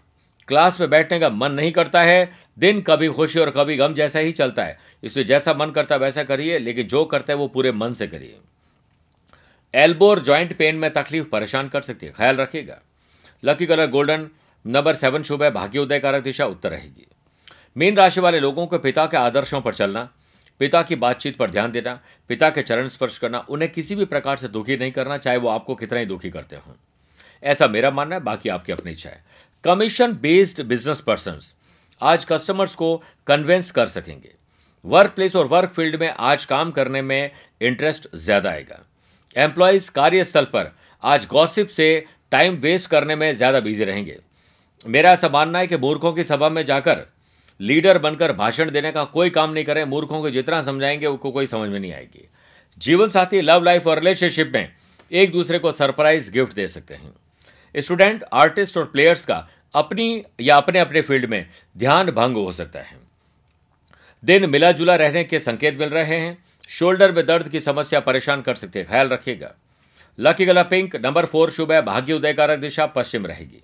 क्लास 0.49 0.79
में 0.81 0.89
बैठने 0.91 1.19
का 1.21 1.29
मन 1.31 1.53
नहीं 1.53 1.73
करता 1.73 2.03
है, 2.03 2.33
दिन 2.59 2.81
कभी 2.81 3.09
खुशी 3.09 3.39
और 3.39 3.51
कभी 3.51 3.77
गम 3.77 3.95
जैसा 3.95 4.19
ही 4.19 4.33
चलता 4.33 4.65
है। 4.65 4.79
इसलिए 5.03 5.25
जैसा 5.25 5.55
मन 5.55 5.71
करता 5.71 5.95
है 5.95 6.01
वैसा 6.01 6.25
करिए, 6.25 6.59
लेकिन 6.59 6.87
जो 6.87 7.05
करता 7.05 7.33
है 7.33 7.39
वो 7.39 7.47
पूरे 7.49 7.73
मन 7.73 7.95
से 7.95 8.07
करिए। 8.07 8.39
एल्बो 9.75 10.09
और 10.11 10.23
ज्वाइंट 10.23 10.57
पेन 10.59 10.77
में 10.77 10.91
तकलीफ़ 10.93 11.27
परेशान 11.27 11.69
कर 11.69 11.83
सकती 11.83 12.07
है। 12.07 12.12
ख्याल 12.12 12.37
रखिएगा। 12.37 12.81
Lucky 13.43 13.67
colour 13.67 13.91
golden 13.91 14.29
number 14.65 14.95
seven 14.95 15.23
शुभ 15.23 15.43
है। 15.43 15.51
भाग्योदय 15.51 15.99
कारक 15.99 16.23
दिशा 16.23 16.47
उत्तर 16.47 16.71
रहेगी। 16.71 17.07
मीन 17.76 17.97
राशि 17.97 18.21
वाले 18.21 18.41
लोगों 18.41 18.67
को 18.67 18.79
पिता 18.79 19.07
के 19.07 19.17
आदर्शों 19.17 19.61
पर 19.61 19.75
चलना, 19.75 20.09
पिता 20.61 20.83
की 20.83 20.97
बातचीत 20.97 21.37
पर 21.37 21.50
ध्यान 21.50 21.73
देना, 21.73 21.99
पिता 22.31 22.50
के 22.50 22.62
चरण 22.62 22.88
स्पर्श 22.88 23.19
करना, 23.19 23.38
उन्हें 23.49 23.71
किसी 23.73 23.95
भी 23.95 24.05
प्रकार 24.05 24.37
से 24.37 24.49
दुखी 24.49 24.76
नहीं 24.76 24.93
करना, 24.93 25.17
चाहे 25.19 25.37
वो 25.37 25.49
आपको 25.49 25.75
कितना 25.75 25.99
ही 25.99 26.07
दुखी 26.07 26.31
करते 26.31 26.57
हों। 26.57 26.75
ऐसा 27.43 27.69
मेरा 27.69 27.91
मानना 27.91 28.14
है, 28.14 28.23
बाकी 28.23 28.49
आपकी 28.49 28.73
अपनी 28.73 28.93
इच्छा 28.93 29.11
है। 29.11 29.25
कमीशन 29.64 30.12
बेस्ड 30.12 30.62
बिज़नेस 30.62 31.00
पर्सन 31.00 31.41
आज 32.00 32.25
कस्टमर्स 32.25 32.75
को 32.75 32.97
कन्वेंस 33.26 33.71
कर 33.71 33.87
सकेंगे। 33.87 34.33
वर्क 34.85 35.11
प्लेस 35.11 35.37
और 35.37 35.47
वर्क 35.47 35.71
फ़ील्ड 35.71 35.97
में 35.97 36.09
आज 36.11 36.45
काम 36.45 36.71
करने 36.71 37.02
में 37.02 37.31
इंटरेस्ट 37.61 38.09
ज़्यादा 38.14 38.50
आएगा। 38.50 38.79
एम्प्लॉयज़ 39.37 39.91
कार्यस्थल 39.91 40.45
पर 40.45 40.71
आज 41.02 41.26
गॉसिप 41.26 41.69
से 41.69 42.05
टाइम 42.33 42.55
वेस्ट 42.55 42.91
करने 42.91 43.17
में 43.17 43.33
ज़्यादा 43.35 43.61
बिज़ी 43.61 43.85
रहेंगे। 43.85 44.19
मेरा 44.85 45.12
ऐसा 45.12 45.29
मानना 45.29 45.59
है 45.59 45.67
कि 45.67 45.76
मूर्खों 45.76 46.12
की 46.12 46.25
सभा 46.25 46.49
में 46.49 46.64
जाकर 46.64 47.07
लीडर 47.61 47.99
बनकर 47.99 48.32
भाषण 48.32 48.71
देने 48.71 48.92
का 48.92 49.04
कोई 49.04 49.30
काम 49.30 49.52
नहीं 49.52 49.64
करें, 49.64 49.85
मूर्खों 49.85 50.21
को 50.21 50.30
जितना 50.30 50.62
समझाएँगे 50.62 51.06
उसको 51.06 51.30
कोई 51.30 51.47
समझ 51.47 51.71
में 51.71 51.80
नहीं 51.80 51.92
आएगी। 51.92 52.28
जीवन 52.78 53.09
साथी 53.09 53.40
लव 53.40 53.62
लाइफ 53.64 53.87
और 53.87 53.99
रिलेशनशिप 53.99 54.52
में 54.54 54.73
एक 55.12 55.32
दूसरे 55.32 55.59
को 55.59 55.73
सरप्राइज़ 55.73 56.32
गिफ्ट 56.32 56.52
दे 56.52 56.68
सकते 56.68 56.94
हैं। 56.94 57.12
स्टूडेंट 57.76 58.25
आर्टिस्ट 58.32 58.76
और 58.76 58.85
प्लेयर्स 58.85 59.26
का 59.26 59.49
अपनी 59.75 60.25
या 60.40 60.56
अपने 60.56 60.78
अपने 60.78 61.00
फ़ील्ड 61.00 61.30
में 61.30 61.49
ध्यान 61.78 62.11
भंग 62.11 62.37
हो 62.37 62.53
सकता 62.53 62.81
है। 62.81 62.96
दिन 64.24 64.50
मिला 64.50 64.72
जुला 64.72 64.96
रहने 64.96 65.24
के 65.24 65.40
संकेत 65.40 65.79
मिल 65.79 65.88
रहे 65.88 66.16
हैं। 66.16 66.44
शोल्डर 66.68 67.12
में 67.12 67.27
दर्द 67.27 67.48
की 67.48 67.61
समस्या 67.61 68.00
परेशान 68.00 68.42
कर 68.42 68.55
सकती 68.55 68.79
है। 68.79 68.85
ख्याल 68.85 69.09
रखिएगा। 69.09 69.55
लकी 70.20 70.44
गला 70.44 70.62
पिंक 70.62 70.96
नंबर 70.96 71.27
फोर 71.27 71.50
शुभ 71.50 71.72
है। 71.72 71.83
भाग्य 71.83 72.12
उदय 72.12 72.33
कारक 72.33 72.59
दिशा 72.59 72.87
पश्चिम 72.87 73.27
रहेगी। 73.27 73.62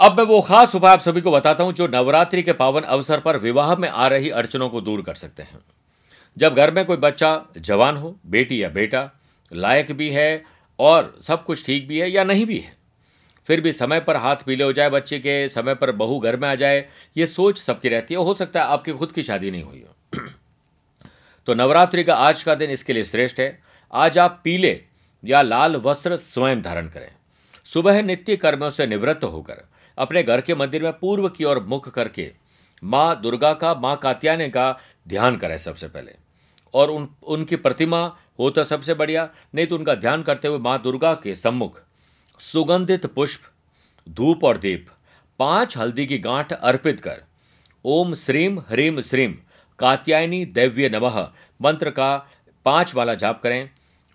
अब 0.00 0.16
मैं 0.18 0.24
वो 0.24 0.40
खास 0.40 0.74
उपाय 0.74 0.92
आप 0.92 1.00
सभी 1.00 1.20
को 1.20 1.30
बताता 1.30 1.64
हूँ 1.64 1.72
जो 1.72 1.86
नवरात्रि 1.88 2.42
के 2.42 2.52
पावन 2.52 2.80
अवसर 2.80 3.20
पर 3.20 3.36
विवाह 3.36 3.74
में 3.76 3.88
आ 3.88 4.06
रही 4.08 4.30
अड़चनों 4.30 4.68
को 4.68 4.80
दूर 4.80 5.02
कर 5.02 5.14
सकते 5.14 5.42
हैं। 5.42 5.58
जब 6.36 6.54
घर 6.54 6.70
में 6.70 6.84
कोई 6.84 6.96
बच्चा 6.96 7.30
जवान 7.58 7.96
हो, 7.96 8.18
बेटी 8.26 8.62
या 8.62 8.68
बेटा, 8.68 9.10
लायक 9.52 9.92
भी 9.92 10.10
है 10.10 10.44
और 10.78 11.18
सब 11.22 11.44
कुछ 11.44 11.64
ठीक 11.66 11.86
भी 11.88 11.98
है 11.98 12.10
या 12.10 12.24
नहीं 12.24 12.46
भी 12.46 12.58
है, 12.58 12.76
फिर 13.48 13.60
भी 13.60 13.72
समय 13.72 14.00
पर 14.00 14.16
हाथ 14.16 14.36
पीले 14.36 14.64
हो 14.64 14.72
जाए 14.72 14.90
बच्चे 14.90 15.18
के, 15.18 15.48
समय 15.48 15.74
पर 15.74 15.92
बहू 15.92 16.18
घर 16.20 16.36
में 16.36 16.48
आ 16.48 16.54
जाए, 16.54 16.84
ये 17.16 17.26
सोच 17.26 17.58
सबकी 17.58 17.88
रहती 17.88 18.14
है। 18.14 18.20
हो 18.20 18.34
सकता 18.34 18.62
है 18.62 18.66
आपकी 18.66 18.92
खुद 18.92 19.12
की 19.12 19.22
शादी 19.22 19.50
नहीं 19.50 19.62
हुई 19.62 19.84
हो। 19.84 20.20
तो 21.46 21.54
नवरात्रि 21.54 22.04
का 22.04 22.14
आज 22.14 22.42
का 22.42 22.54
दिन 22.54 22.70
इसके 22.70 22.92
लिए 22.92 23.04
श्रेष्ठ 23.04 23.40
है। 23.40 23.62
आज 23.92 24.18
आप 24.18 24.40
पीले 24.44 24.80
या 25.24 25.42
लाल 25.42 25.76
वस्त्र 25.76 26.16
स्वयं 26.16 26.62
धारण 26.62 26.88
करें। 26.88 27.10
सुबह 27.64 28.02
नित्य 28.02 28.36
कर्मों 28.36 28.70
से 28.70 28.86
निवृत्त 28.86 29.24
होकर 29.24 29.64
अपने 29.98 30.22
घर 30.22 30.40
के 30.40 30.54
मंदिर 30.54 30.82
में 30.82 30.92
पूर्व 30.92 31.28
की 31.28 31.44
ओर 31.44 31.62
मुख 31.64 31.88
करके 31.88 32.32
माँ 32.82 33.20
दुर्गा 33.20 33.52
का, 33.52 33.74
माँ 33.74 33.96
कात्यायनी 33.96 34.48
का 34.48 34.78
ध्यान 35.08 35.36
करें 35.36 35.56
सबसे 35.58 35.88
पहले। 35.88 36.14
और 36.74 36.90
उन, 36.90 37.08
उनकी 37.22 37.56
प्रतिमा 37.56 38.16
हो 38.38 38.50
तो 38.50 38.64
सबसे 38.64 38.94
बढ़िया, 38.94 39.28
नहीं 39.54 39.66
तो 39.66 39.76
उनका 39.76 39.94
ध्यान 39.94 40.22
करते 40.22 40.48
हुए 40.48 40.58
माँ 40.58 40.80
दुर्गा 40.82 41.14
के 41.14 41.34
सम्मुख 41.34 41.80
सुगंधित 42.40 43.06
पुष्प, 43.06 43.40
धूप 44.06 44.44
और 44.44 44.58
दीप, 44.58 44.86
पाँच 45.40 45.76
हल्दी 45.76 46.06
की 46.06 46.18
गांठ 46.18 46.52
अर्पित 46.52 47.00
कर, 47.00 47.22
ओम 47.84 48.14
श्रीम 48.14 48.58
ह्रीम 48.60 49.00
श्रीम 49.00 49.34
कात्यायनी 49.78 50.44
दैव्य 50.46 50.88
नमः, 50.88 51.20
मंत्र 51.60 51.90
का 51.90 52.16
पाँच 52.66 52.94
वाला 52.94 53.14
जाप 53.14 53.40
करें। 53.42 53.70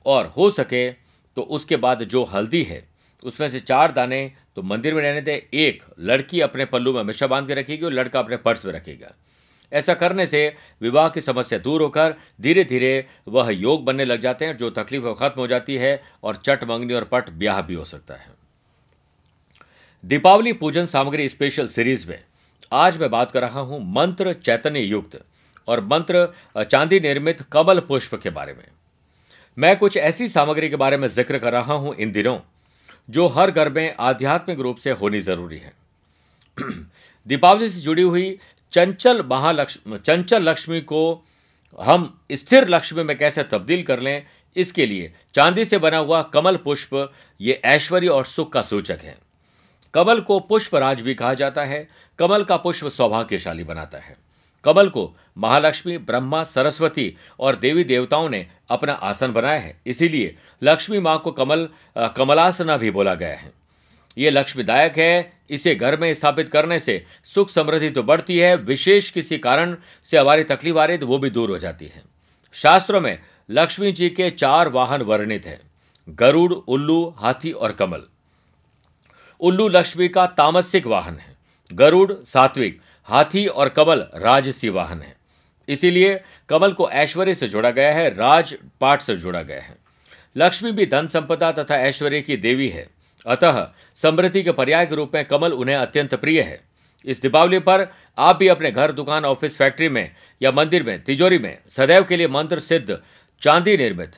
और 0.06 0.26
हो 0.28 0.50
सके 0.52 0.90
तो 1.38 1.42
उसके 1.42 1.76
बाद 1.78 2.04
जो 2.04 2.24
हल्दी 2.24 2.62
है 2.64 2.88
उसमें 3.24 3.50
से 3.50 3.60
चार 3.60 3.92
दाने 3.92 4.32
तो 4.56 4.62
मंदिर 4.64 4.94
में 4.94 5.02
रहने 5.02 5.22
दें, 5.22 5.42
एक 5.54 5.84
लड़की 6.00 6.42
अपने 6.42 6.66
पल्लू 6.66 6.94
में 6.94 7.00
हमेशा 7.00 7.28
बाँध 7.28 7.48
के 7.48 7.54
रखेगी 7.54 7.86
और 7.86 7.94
लड़का 7.94 8.20
अपने 8.20 8.38
पर्स 8.38 8.66
में 8.66 8.72
रखेगा। 8.74 9.14
ऐसा 9.72 9.94
करने 9.94 10.26
से 10.28 10.56
विवाह 10.82 11.08
की 11.10 11.22
समस्या 11.22 11.60
दूर 11.60 11.82
होकर 11.82 12.16
धीरे 12.42 12.64
धीरे 12.64 13.06
वह 13.28 13.50
योग 13.50 13.84
बनने 13.86 14.06
लग 14.06 14.22
जाते 14.22 14.46
हैं, 14.46 14.58
जो 14.58 14.70
तकलीफ़ 14.70 15.06
खत्म 15.14 15.42
हो 15.42 15.48
जाती 15.48 15.76
है 15.76 16.02
और 16.24 16.42
चट 16.46 16.64
मंगनी 16.64 16.94
और 16.94 17.04
पट 17.04 17.30
ब्याह 17.32 17.62
भी 17.62 17.74
हो 17.74 17.86
सकता 17.86 18.14
है। 18.14 18.28
दीपावली 20.04 20.54
पूजन 20.54 20.86
सामग्री 20.88 21.30
स्पेशल 21.30 21.68
सीरीज़ 21.68 22.08
में। 22.10 22.20
आज 22.72 23.00
मैं 23.00 23.10
बात 23.10 23.32
कर 23.32 23.42
रहा 23.42 23.60
हूँ 23.60 23.80
मंत्र 23.94 24.34
चैतन्य 24.36 24.80
युक्त 24.80 25.20
और 25.68 25.84
मंत्र 25.86 26.28
चांदी 26.64 27.00
निर्मित 27.00 27.42
कमल 27.52 27.80
पुष्प 27.80 28.16
के 28.16 28.30
बारे 28.30 28.54
में। 28.54 28.66
मैं 29.58 29.76
कुछ 29.78 29.98
ऐसी 29.98 30.28
सामग्री 30.28 30.70
के 30.70 30.76
बारे 30.76 30.98
में 30.98 31.08
ज़िक्र 31.08 31.38
कर 31.40 31.52
रहा 31.54 31.74
हूँ 31.74 31.96
इन 31.96 32.12
दिनों 32.12 32.38
जो 33.10 33.28
हर 33.28 33.52
घर 33.52 33.70
में 33.70 33.96
आध्यात्मिक 34.00 34.60
रूप 34.60 34.78
से 34.78 34.92
होनी 34.92 35.20
ज़रूरी 35.20 35.58
है। 35.58 35.74
दीपावली 37.28 37.70
से 37.70 37.80
जुड़ी 37.80 38.02
हुई 38.02 38.38
चंचल 38.74 39.24
महालक्ष्मी 39.24 39.98
चंचल 39.98 40.44
लक्ष्मी 40.44 40.82
को 40.82 41.02
हम 41.80 42.22
स्थिर 42.32 42.68
लक्ष्मी 42.68 43.04
में 43.04 43.18
कैसे 43.18 43.44
तब्दील 43.44 43.84
कर 43.84 44.00
लें, 44.00 44.26
इसके 44.56 44.86
लिए 44.86 45.14
चांदी 45.36 45.66
से 45.66 45.78
बना 45.78 45.98
हुआ 45.98 46.22
कमल 46.24 46.58
पुष्प, 46.58 47.12
ये 47.42 47.62
ऐश्वर्य 47.66 48.08
और 48.08 48.26
सुख 48.26 48.52
का 48.54 48.62
सूचक 48.62 49.00
है। 49.02 49.18
कमल 49.94 50.20
को 50.22 50.40
पुष्पराज 50.40 51.02
भी 51.02 51.16
कहा 51.16 51.34
जाता 51.34 51.64
है। 51.64 51.88
कमल 52.20 52.44
का 52.44 52.58
पुष्प 52.58 52.88
सौभाग्यशाली 52.88 53.64
बनाता 53.64 53.98
है। 53.98 54.16
कमल 54.64 54.90
को 54.90 55.16
महालक्ष्मी, 55.38 55.98
ब्रह्मा, 55.98 56.44
सरस्वती 56.44 57.16
और 57.40 57.56
देवी 57.56 57.84
देवताओं 57.84 58.30
ने 58.30 58.46
अपना 58.70 58.94
आसन 58.94 59.32
बनाया 59.32 59.60
है। 59.60 59.80
इसीलिए 59.86 60.36
लक्ष्मी 60.64 61.00
माँ 61.00 61.18
को 61.20 61.32
कमल 61.32 61.68
कमलासना 61.98 62.78
भी 62.78 62.92
बोला 62.92 63.16
गया 63.16 63.36
है। 63.36 63.52
ये 64.18 64.30
लक्ष्मीदायक 64.30 64.98
है। 64.98 65.34
इसे 65.50 65.76
घर 65.76 66.00
में 66.00 66.14
स्थापित 66.14 66.50
करने 66.50 66.80
से 66.80 67.06
सुख 67.24 67.50
समृद्धि 67.50 67.90
तो 67.90 68.04
बढ़ती 68.04 68.38
है। 68.38 68.56
विशेष 68.56 69.10
किसी 69.10 69.38
कारण 69.38 69.76
से 70.04 70.18
हमारी 70.18 70.44
तकलीफ़ 70.44 70.78
आ 70.78 70.86
रही 70.86 70.98
तो 70.98 71.08
वो 71.08 71.18
भी 71.18 71.30
दूर 71.30 71.50
हो 71.50 71.58
जाती 71.58 71.86
है। 71.86 72.04
शास्त्रों 72.54 73.02
में 73.02 73.18
लक्ष्मी 73.50 73.92
जी 73.92 74.10
के 74.10 74.30
चार 74.30 74.70
वाहन 74.70 75.02
वर्णित 75.02 75.46
हैं। 75.46 75.60
गरुड़, 76.10 76.54
उल्लू, 76.54 77.14
हाथी 77.18 77.52
और 77.52 77.72
कमल। 77.72 78.04
उल्लू 79.40 79.68
लक्ष्मी 79.68 80.08
का 80.08 80.26
तामसिक 80.28 80.88
वाहन 80.88 81.18
है। 81.18 81.36
गरुड़, 81.74 82.14
सात्विक 82.24 82.80
हाथी 83.12 83.48
और 83.48 83.70
कमल 83.70 84.08
राजसी 84.16 84.70
वाहन 84.70 85.02
है। 85.02 85.16
इसीलिए 85.68 86.22
कमल 86.50 86.72
को 86.72 86.90
ऐश्वर्य 86.90 87.36
से 87.36 87.48
जोड़ा 87.48 87.72
गया 87.72 87.94
है, 87.94 88.16
राज 88.16 88.58
पाठ 88.82 89.02
से 89.02 89.16
जोड़ा 89.16 89.42
गया 89.42 89.62
है। 89.62 89.76
लक्ष्मी 90.38 90.72
भी 90.72 90.86
धन 90.86 91.08
संपदा 91.08 91.52
तथा 91.52 91.76
ऐश्वर्य 91.76 92.22
की 92.22 92.38
देवी 92.38 92.70
है। 92.70 92.88
अतः 93.28 93.68
समृद्धि 93.96 94.44
के 94.44 94.52
पर्याय 94.52 94.86
के 94.86 94.96
रूप 94.96 95.12
में 95.14 95.26
कमल 95.26 95.52
उन्हें 95.52 95.76
अत्यंत 95.76 96.16
प्रिय 96.16 96.42
है। 96.42 96.62
इस 97.06 97.22
दीपावली 97.22 97.60
पर 97.60 97.88
आप 98.18 98.36
भी 98.36 98.48
अपने 98.48 98.72
घर, 98.72 98.92
दुकान, 98.92 99.26
ऑफ़िस, 99.26 99.58
फैक्ट्री 99.58 99.90
में 99.90 100.16
या 100.42 100.52
मंदिर 100.52 100.84
में, 100.84 101.04
तिजोरी 101.04 101.40
में 101.40 101.58
सदैव 101.70 102.04
के 102.04 102.18
लिए 102.18 102.28
मंत्र 102.28 102.60
सिद्ध, 102.60 103.02
चांदी 103.42 103.78
निर्मित, 103.78 104.12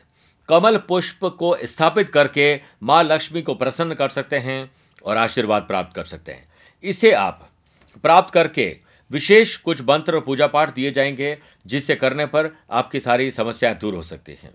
कमल 0.50 0.78
पुष्प 0.78 1.26
को 1.26 1.58
स्थापित 1.64 2.10
करके 2.10 2.62
माँ 2.84 3.04
लक्ष्मी 3.04 3.42
को 3.42 3.56
प्रसन्न 3.56 3.94
कर 3.94 4.10
सकते 4.10 4.38
हैं 4.38 4.72
और 5.06 5.18
आशीर्वाद 5.18 5.62
प्राप्त 5.62 5.96
कर 5.96 6.04
सकते 6.04 6.32
हैं। 6.32 6.48
इसे 6.84 7.12
आप 7.12 7.50
प्राप्त 8.04 8.34
करके 8.34 8.83
विशेष 9.14 9.56
कुछ 9.58 9.82
मंत्र 9.82 10.16
और 10.16 10.22
पूजा 10.22 10.48
पाठ 10.48 10.74
दिए 10.76 10.92
जाएँगे, 10.92 11.38
जिससे 11.66 11.96
करने 11.96 12.26
पर 12.26 12.50
आपकी 12.72 13.00
सारी 13.00 13.32
समस्याएँ 13.32 13.76
दूर 13.76 13.96
हो 13.96 14.04
सकती 14.04 14.38
हैं। 14.42 14.54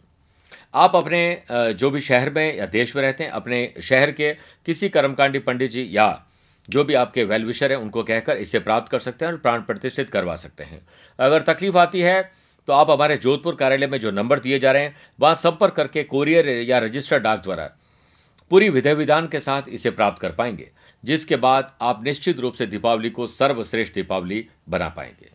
आप 0.75 0.97
अपने 0.97 1.43
जो 1.51 1.91
भी 1.91 2.01
शहर 2.01 2.31
में 2.31 2.57
या 2.57 2.67
देश 2.69 2.95
में 2.97 3.03
रहते 3.03 3.25
हैं, 3.25 3.31
अपने 3.31 3.73
शहर 3.83 4.11
के 4.13 4.33
किसी 4.67 4.89
कर्मकांडी 4.89 5.39
पंडित 5.41 5.71
जी 5.71 5.89
या 5.93 6.25
जो 6.69 6.85
भी 6.85 6.95
आपके 6.95 7.25
वेल 7.25 7.45
विशर 7.45 7.73
हैं, 7.73 7.79
उनको 7.79 8.03
कहकर 8.03 8.37
इसे 8.37 8.59
प्राप्त 8.59 8.91
कर 8.93 8.99
सकते 8.99 9.25
हैं 9.25 9.33
और 9.33 9.39
प्राण 9.39 9.63
प्रतिष्ठित 9.63 10.11
करवा 10.11 10.37
सकते 10.37 10.65
हैं। 10.65 10.81
अगर 11.19 11.43
तकलीफ़ 11.43 11.77
आती 11.79 12.01
है 12.01 12.21
तो 12.69 12.73
आप 12.73 12.91
हमारे 12.91 13.17
जोधपुर 13.17 13.55
कार्यालय 13.55 13.87
में 13.87 13.99
जो 14.01 14.11
नंबर 14.11 14.41
दिए 14.41 14.59
जा 14.59 14.73
रहे 14.73 14.83
हैं, 14.83 14.97
वहाँ 15.19 15.35
संपर्क 15.35 15.75
करके 15.75 16.03
कोरियर 16.05 16.49
या 16.49 16.79
रजिस्टर 16.79 17.19
डाक 17.19 17.43
द्वारा 17.43 17.71
पूरी 18.51 18.69
विधि 18.69 18.93
विधान 18.93 19.27
के 19.27 19.41
साथ 19.41 19.69
इसे 19.69 19.91
प्राप्त 19.91 20.21
कर 20.23 20.33
पाएँगे। 20.33 20.71
जिसके 21.05 21.37
बाद 21.37 21.73
आप 21.83 22.05
निश्चित 22.05 22.41
रूप 22.41 22.55
से 22.55 22.67
दीपावली 22.67 23.11
को 23.11 23.27
सर्वश्रेष्ठ 23.27 23.95
दीपावली 23.95 24.47
बना 24.69 24.89
पाएँगे। 24.89 25.31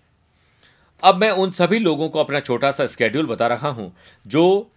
अब 1.04 1.15
मैं 1.15 1.30
उन 1.32 1.52
सभी 1.52 1.80
लोगों 1.80 2.10
को 2.10 2.19
अपना 2.19 2.39
छोटा 2.39 2.71
सा 2.71 2.86
स्केड्यूल 2.86 3.26
बता 3.26 3.47
रहा 3.47 3.69
हूँ 3.69 3.91
जो 4.28 4.69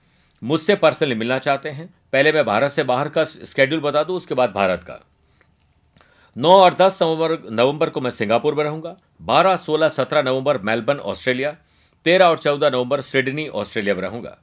मुझसे 0.43 0.75
पर्सनली 0.77 1.15
मिलना 1.15 1.39
चाहते 1.39 1.69
हैं। 1.69 1.95
पहले 2.13 2.33
मैं 2.33 2.45
भारत 2.45 2.71
से 2.71 2.83
बाहर 2.85 3.09
का 3.09 3.25
स्केड्यूल 3.25 3.81
बता 3.81 4.03
दूँ 4.05 4.17
उसके 4.17 4.35
बाद 4.35 4.51
भारत 4.51 4.85
का। 4.85 5.01
9 6.37 6.51
और 6.51 6.75
10 6.75 6.99
नवंबर 7.03 7.39
नवंबर 7.51 7.91
को 7.91 8.01
मैं 8.01 8.11
सिंगापुर 8.11 8.55
में 8.55 8.65
रहूँगा। 8.65 8.97
12, 9.23 9.57
16, 9.57 9.89
17 9.89 10.23
नवंबर 10.23 10.59
मेलबर्न 10.59 10.99
ऑस्ट्रेलिया। 10.99 11.57
13 12.07 12.27
और 12.27 12.39
14 12.39 12.71
नवंबर 12.71 13.01
सिडनी 13.01 13.49
ऑस्ट्रेलिया 13.49 13.95
में 13.95 14.03
रहूँगा। 14.03 14.37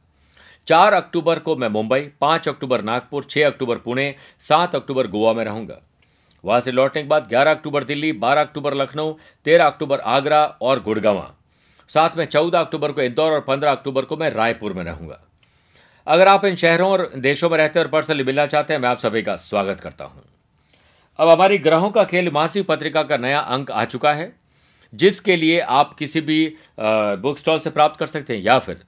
4 0.67 0.93
अक्टूबर 0.93 1.39
को 1.39 1.55
मैं 1.55 1.69
मुंबई 1.69 1.99
5 2.21 2.47
अक्टूबर 2.47 2.81
नागपुर 2.81 3.23
6 3.23 3.43
अक्टूबर 3.43 3.77
पुणे 3.77 4.15
7 4.39 4.75
अक्टूबर 4.75 5.07
गोवा 5.07 5.33
में 5.33 5.43
रहूँगा। 5.45 5.81
वहाँ 6.43 6.59
से 6.61 6.71
लौटने 6.71 7.01
के 7.01 7.07
बाद 7.07 7.27
11 7.27 7.51
अक्टूबर 7.51 7.83
दिल्ली 7.83 8.11
12 8.15 8.41
अक्टूबर 8.41 8.73
लखनऊ 8.73 9.13
13 9.45 9.65
अक्टूबर 9.65 9.99
आगरा 9.99 10.43
और 10.61 10.81
गुड़गावा। 10.83 11.29
साथ 11.89 12.17
में 12.17 12.25
14 12.25 12.59
अक्टूबर 12.59 12.91
को 12.91 13.01
इंदौर 13.01 13.31
और 13.31 13.39
15 13.39 13.71
अक्टूबर 13.71 14.05
को 14.05 14.17
मैं 14.17 14.29
रायपुर 14.29 14.73
में 14.73 14.83
रहूँगा। 14.83 15.19
अगर 16.07 16.27
आप 16.27 16.45
इन 16.45 16.55
शहरों 16.55 16.89
और 16.91 17.09
देशों 17.17 17.49
में 17.49 17.57
रहते 17.57 17.79
और 17.79 17.87
पर्सनली 17.87 18.23
मिलना 18.23 18.45
चाहते 18.45 18.73
हैं, 18.73 18.79
मैं 18.81 18.89
आप 18.89 18.97
सभी 18.97 19.21
का 19.21 19.35
स्वागत 19.37 19.81
करता 19.81 20.05
हूँ। 20.05 20.23
अब 21.19 21.29
हमारी 21.29 21.57
ग्रहों 21.57 21.89
का 21.91 22.03
खेल 22.03 22.31
मासिक 22.31 22.65
पत्रिका 22.67 23.03
का 23.03 23.17
नया 23.17 23.39
अंक 23.39 23.71
आ 23.71 23.83
चुका 23.85 24.13
है, 24.13 24.33
जिसके 24.93 25.35
लिए 25.35 25.59
आप 25.59 25.93
किसी 25.93 26.21
भी 26.21 26.55
बुक 26.79 27.37
स्टॉल 27.37 27.59
से 27.59 27.69
प्राप्त 27.69 27.99
कर 27.99 28.07
सकते 28.07 28.35
हैं 28.35 28.43
या 28.43 28.57
फिर 28.59 28.81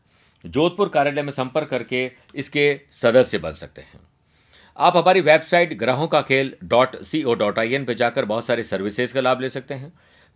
जोधपुर 0.45 0.89
कार्यालय 0.89 1.21
में 1.21 1.31
संपर्क 1.31 1.69
करके 1.69 2.09
इसके 2.35 2.79
सदस्य 2.91 3.37
बन 3.37 3.53
सकते 3.53 3.81
हैं। 3.81 3.99
आप 4.77 4.95
हमारी 4.97 5.21
वेबसाइट 5.21 5.73
ग्रहों 5.79 6.07
का 6.07 6.21
खेल 6.21 6.53
dot 6.63 6.95
C 7.01 7.23
O 7.23 7.33
dot 7.33 7.59
I 7.59 7.73
N 7.73 7.85
पर 7.85 7.93
जाकर 7.93 8.25
बहुत 8.25 8.45
सारे 8.45 8.63
सर्विसेज़ 8.63 9.13
का 9.13 9.21
लाभ 9.21 9.41
ले 9.41 9.49
सकते 9.49 9.73
हैं। 9.73 9.91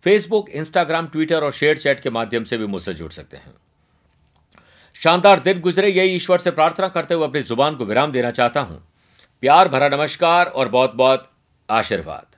फेसबुक 0.06 0.50
इंस्टाग्राम 0.50 1.08
ट्विटर 1.08 1.44
और 1.44 1.52
शेयर 1.52 1.78
चैट 1.78 2.00
के 2.00 2.10
माध्यम 2.10 2.44
से 2.44 2.58
भी 2.58 2.68
मुझसे 2.68 2.94
जुड़ 2.94 3.12
सकते 3.12 3.38
हैं। 3.38 3.54
शानदार 5.02 5.40
दिन 5.40 5.60
गुजरे, 5.60 5.90
यही 5.90 6.16
ईश्वर 6.16 6.38
से 6.38 6.52
प्रार्थना 6.52 6.88
करते 6.88 7.14
हुए 7.14 7.28
अपनी 7.28 7.42
ज़ुबान 7.42 7.76
को 7.76 7.86
विराम 7.86 8.12
देना 8.12 8.32
चाहता 8.32 8.62
हूँ। 8.62 8.82
प्यार 9.44 9.68
भरा 9.68 9.90
नमस्कार 9.90 10.46
और 10.46 10.70
बहुत 10.70 10.96
बहुत 10.96 11.30
आशीर्वाद। 11.70 12.29